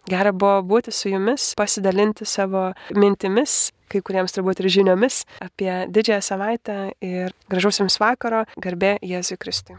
[0.09, 6.21] gera buvo būti su jumis, pasidalinti savo mintimis, kai kuriems turbūt ir žiniomis apie didžiąją
[6.25, 9.77] savaitę ir gražaus jums vakaro, garbė Jėzui Kristui.